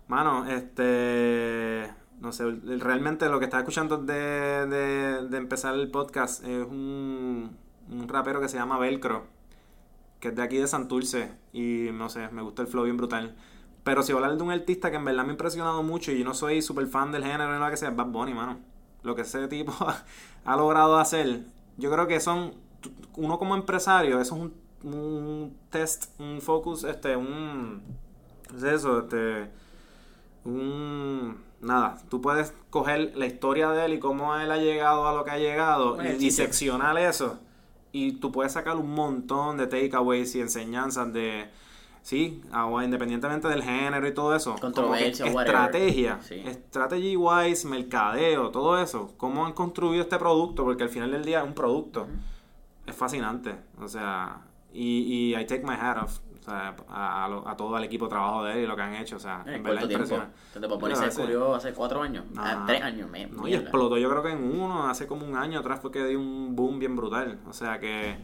[0.09, 1.93] Mano, este...
[2.21, 2.45] No sé,
[2.79, 7.57] realmente lo que estaba escuchando de, de, de empezar el podcast es un,
[7.91, 9.27] un rapero que se llama Velcro,
[10.21, 13.35] que es de aquí de Santurce, y no sé, me gusta el flow bien brutal.
[13.83, 16.13] Pero si voy a hablar de un artista que en verdad me ha impresionado mucho
[16.13, 18.35] y yo no soy súper fan del género ni nada que sea, es Bad Bunny,
[18.35, 18.61] mano.
[19.03, 19.73] Lo que ese tipo
[20.45, 21.43] ha logrado hacer,
[21.77, 22.55] yo creo que son,
[23.17, 24.55] uno como empresario, eso es un,
[24.93, 27.83] un test, un focus, este, un,
[28.49, 29.01] ¿qué es eso?
[29.01, 29.51] Este,
[30.45, 35.15] un, nada, tú puedes coger la historia de él y cómo él ha llegado a
[35.15, 37.39] lo que ha llegado y, y seccionar eso.
[37.95, 41.51] Y tú puedes sacar un montón de takeaways y enseñanzas de,
[42.03, 42.43] sí,
[42.85, 44.57] independientemente del género y todo eso.
[44.61, 46.43] Controversia, estrategia, Sí.
[46.69, 49.13] strategy wise, mercadeo, todo eso.
[49.17, 52.07] Cómo han construido este producto, porque al final del día es un producto.
[52.87, 53.55] Es fascinante.
[53.81, 54.41] O sea,
[54.73, 56.19] y, y I take my hat off.
[56.41, 58.75] O sea, a, a lo- a todo el equipo de trabajo de él y lo
[58.75, 59.15] que han hecho.
[59.15, 60.35] O sea, En en verdad impresionante.
[60.57, 62.25] Entonces, se descubrió hace cuatro años.
[62.37, 63.09] Ah, tres años.
[63.09, 63.63] Me, No, y mierda.
[63.63, 66.57] explotó yo creo que en uno, hace como un año atrás fue que dio un
[66.57, 67.39] boom bien brutal.
[67.49, 68.17] O sea que,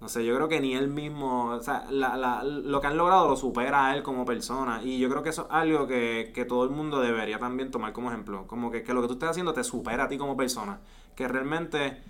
[0.00, 2.96] no sé, yo creo que ni él mismo, o sea, la, la- lo que han
[2.96, 4.82] logrado lo supera a él como persona.
[4.82, 7.92] Y yo creo que eso es algo que, que todo el mundo debería también tomar
[7.92, 8.46] como ejemplo.
[8.46, 10.80] Como que, que lo que tú estés haciendo te supera a ti como persona.
[11.14, 12.02] Que realmente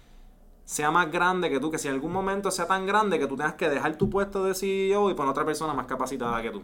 [0.65, 3.37] sea más grande que tú, que si en algún momento sea tan grande que tú
[3.37, 6.63] tengas que dejar tu puesto de CEO y poner otra persona más capacitada que tú.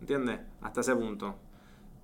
[0.00, 0.40] ¿Entiendes?
[0.62, 1.36] Hasta ese punto.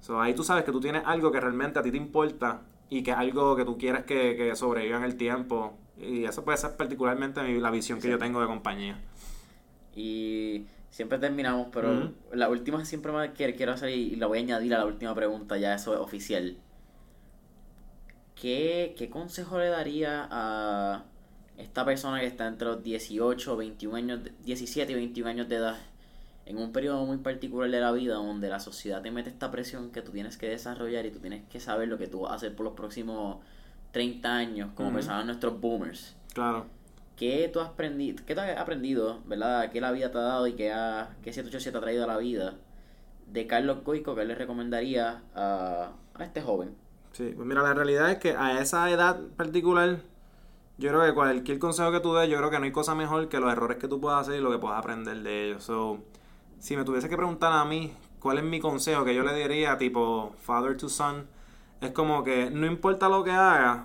[0.00, 3.02] So, ahí tú sabes que tú tienes algo que realmente a ti te importa y
[3.02, 5.74] que es algo que tú quieres que, que sobreviva en el tiempo.
[6.00, 8.98] Y eso puede ser particularmente la visión que yo tengo de compañía.
[9.96, 14.40] Y siempre terminamos, pero la última siempre me quiero, quiero hacer y la voy a
[14.42, 16.56] añadir a la última pregunta, ya eso es oficial.
[18.40, 21.04] ¿Qué, qué consejo le daría a
[21.56, 25.56] esta persona que está entre los 18, 21 años, de- 17 y 21 años de
[25.56, 25.76] edad,
[26.46, 29.90] en un periodo muy particular de la vida donde la sociedad te mete esta presión
[29.90, 32.34] que tú tienes que desarrollar y tú tienes que saber lo que tú vas a
[32.36, 33.38] hacer por los próximos
[33.92, 34.98] 30 años, como Ujú.
[34.98, 36.16] pensaban nuestros boomers?
[36.34, 36.66] Claro.
[37.16, 39.70] ¿Qué tú has aprendido, qué tú has aprendido, verdad?
[39.72, 42.06] ¿Qué la vida te ha dado y qué, ha, qué 787 te ha traído a
[42.06, 42.54] la vida?
[43.26, 46.74] De Carlos Goico, que le recomendaría a, a este joven?
[47.12, 49.98] Sí, pues mira, la realidad es que a esa edad particular,
[50.78, 53.28] yo creo que cualquier consejo que tú des, yo creo que no hay cosa mejor
[53.28, 55.64] que los errores que tú puedas hacer y lo que puedas aprender de ellos.
[55.64, 55.98] So,
[56.60, 59.76] si me tuviese que preguntar a mí cuál es mi consejo que yo le diría,
[59.76, 61.26] tipo father to son,
[61.80, 63.84] es como que no importa lo que hagas,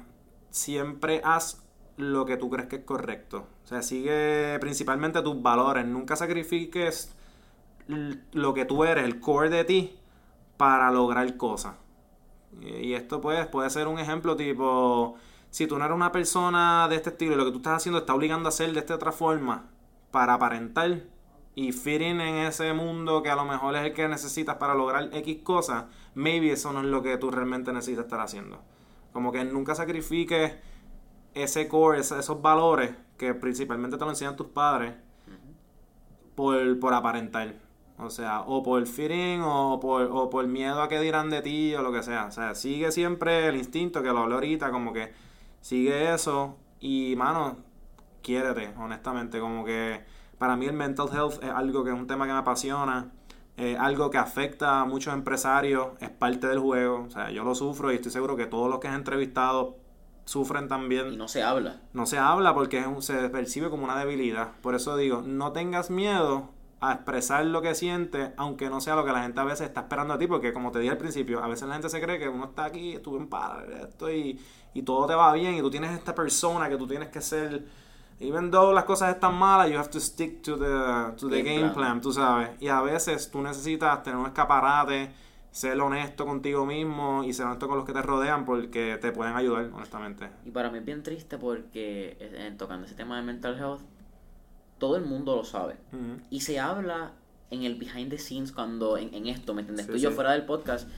[0.49, 1.63] siempre haz
[1.97, 3.47] lo que tú crees que es correcto.
[3.63, 7.15] O sea, sigue principalmente tus valores, nunca sacrifiques
[7.87, 9.99] lo que tú eres, el core de ti,
[10.57, 11.75] para lograr cosas.
[12.61, 15.15] Y esto pues puede ser un ejemplo tipo,
[15.49, 17.99] si tú no eres una persona de este estilo y lo que tú estás haciendo
[17.99, 19.69] está obligando a hacer de esta otra forma
[20.11, 21.03] para aparentar
[21.55, 24.75] y fit in en ese mundo que a lo mejor es el que necesitas para
[24.75, 25.85] lograr X cosas,
[26.15, 28.61] maybe eso no es lo que tú realmente necesitas estar haciendo.
[29.11, 30.53] Como que nunca sacrifiques
[31.33, 34.93] ese core, esos valores que principalmente te lo enseñan tus padres
[36.35, 37.55] por, por aparentar.
[37.97, 41.75] O sea, o por feeling o por, o por miedo a que dirán de ti
[41.75, 42.25] o lo que sea.
[42.25, 45.13] O sea, sigue siempre el instinto que lo hablé ahorita, como que
[45.61, 47.57] sigue eso y, mano,
[48.21, 49.39] quiérete, honestamente.
[49.39, 50.03] Como que
[50.37, 53.11] para mí el mental health es algo que es un tema que me apasiona,
[53.79, 57.03] algo que afecta a muchos empresarios, es parte del juego.
[57.07, 59.77] O sea, yo lo sufro y estoy seguro que todos los que has entrevistado
[60.25, 61.81] sufren también Y no se habla.
[61.93, 64.51] no se habla porque es un- se percibe como una debilidad.
[64.61, 66.49] Por eso digo, no tengas miedo
[66.79, 69.81] a expresar lo que sientes, aunque no sea lo que la gente a veces está
[69.81, 72.19] esperando a ti, porque como te dije al principio, a veces la gente se cree
[72.19, 74.39] que uno está aquí, estuve en par, esto y,
[74.73, 77.65] y todo te va bien, y tú tienes esta persona que tú tienes que ser,
[78.23, 81.43] even though las cosas están malas, you have to stick to the, to the Game
[81.43, 81.73] game, plan.
[81.73, 85.11] plan, tú sabes, y a veces tú necesitas tener un escaparate,
[85.51, 89.35] ser honesto contigo mismo y ser honesto con los que te rodean porque te pueden
[89.35, 90.29] ayudar, honestamente.
[90.45, 93.81] Y para mí es bien triste porque eh, tocando ese tema de mental health,
[94.79, 95.75] todo el mundo lo sabe.
[95.91, 96.21] Ujú.
[96.29, 97.11] Y se habla
[97.51, 99.85] en el behind the scenes cuando en, en esto, ¿me entiendes?
[99.85, 100.15] Sí, Tú y yo sí.
[100.15, 100.89] fuera del podcast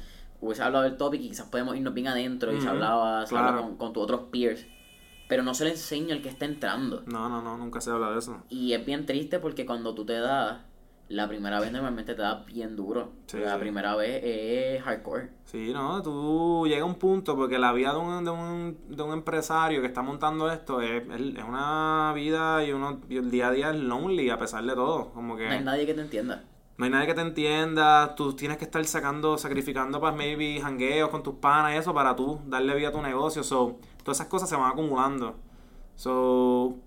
[0.41, 3.61] hubiese hablado del topic y quizás podemos irnos bien adentro y se hablaba, se claro.
[3.61, 4.65] con, con tus otros peers.
[5.27, 7.03] Pero no se le enseña al que está entrando.
[7.07, 8.43] No, no, no, nunca se habla de eso.
[8.49, 10.59] Y es bien triste porque cuando tú te das,
[11.09, 13.11] la primera vez normalmente te da bien duro.
[13.27, 13.59] Sí, la sí.
[13.59, 15.29] primera vez es hardcore.
[15.45, 19.01] Sí, no, tú llegas a un punto porque la vida de un, de un, de
[19.03, 23.31] un empresario que está montando esto es, es- es una vida y, uno, y el
[23.31, 25.09] día a día es lonely a pesar de todo.
[25.11, 26.43] Como que No hay nadie que te entienda.
[26.77, 31.09] no hay nadie que te entienda, tú tienes que estar sacando, sacrificando para maybe jangueos
[31.09, 33.43] con tus panas y eso para tú darle vida a tu negocio.
[33.43, 35.35] So, todas esas cosas se van acumulando.
[35.95, 36.77] So,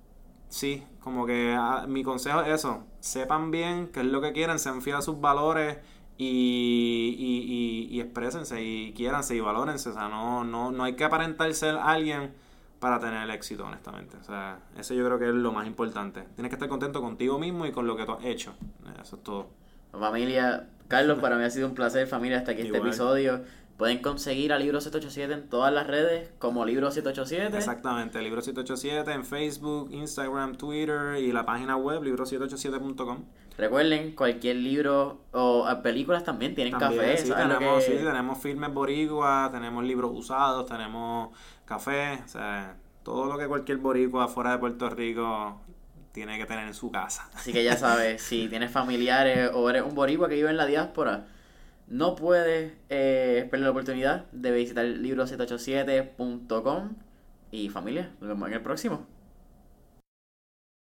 [0.48, 4.58] sí, como que ah, mi consejo es eso, sepan bien qué es lo que quieren,
[4.58, 5.78] sean fieles a sus valores
[6.16, 9.90] y, y, y, y exprésense y quiéranse y valórense.
[9.90, 12.32] O sea, no, no, no hay que aparentar ser alguien
[12.78, 14.16] para tener el éxito, honestamente.
[14.18, 16.22] O sea, eso yo creo que es lo más importante.
[16.36, 18.54] Tienes que estar contento contigo mismo y con lo que tú has hecho.
[19.02, 19.48] Eso es todo.
[19.90, 23.42] Familia, Carlos, para mí ha sido un placer, familia, hasta aquí este episodio.
[23.78, 27.56] Pueden conseguir a Libro 787 en todas las redes como Libro 787.
[27.56, 33.24] Exactamente, Libro 787 en Facebook, Instagram, Twitter y la página web libro787.com.
[33.56, 37.18] Recuerden, cualquier libro o eh, películas también tienen También, café.
[37.18, 41.30] sí, ¿saben lo tenemos, que- sí, tenemos filmes boricua, tenemos libros usados, tenemos
[41.64, 45.60] café, o sea, todo lo que cualquier boricua fuera de Puerto Rico
[46.12, 47.28] tiene que tener en su casa.
[47.34, 50.66] Así que ya sabes, si tienes familiares o eres un boricua que vive en la
[50.66, 51.26] diáspora,
[51.88, 56.96] no puedes eh, perder la oportunidad de visitar libro787.com.
[57.50, 59.06] Y familia, nos vemos en el próximo.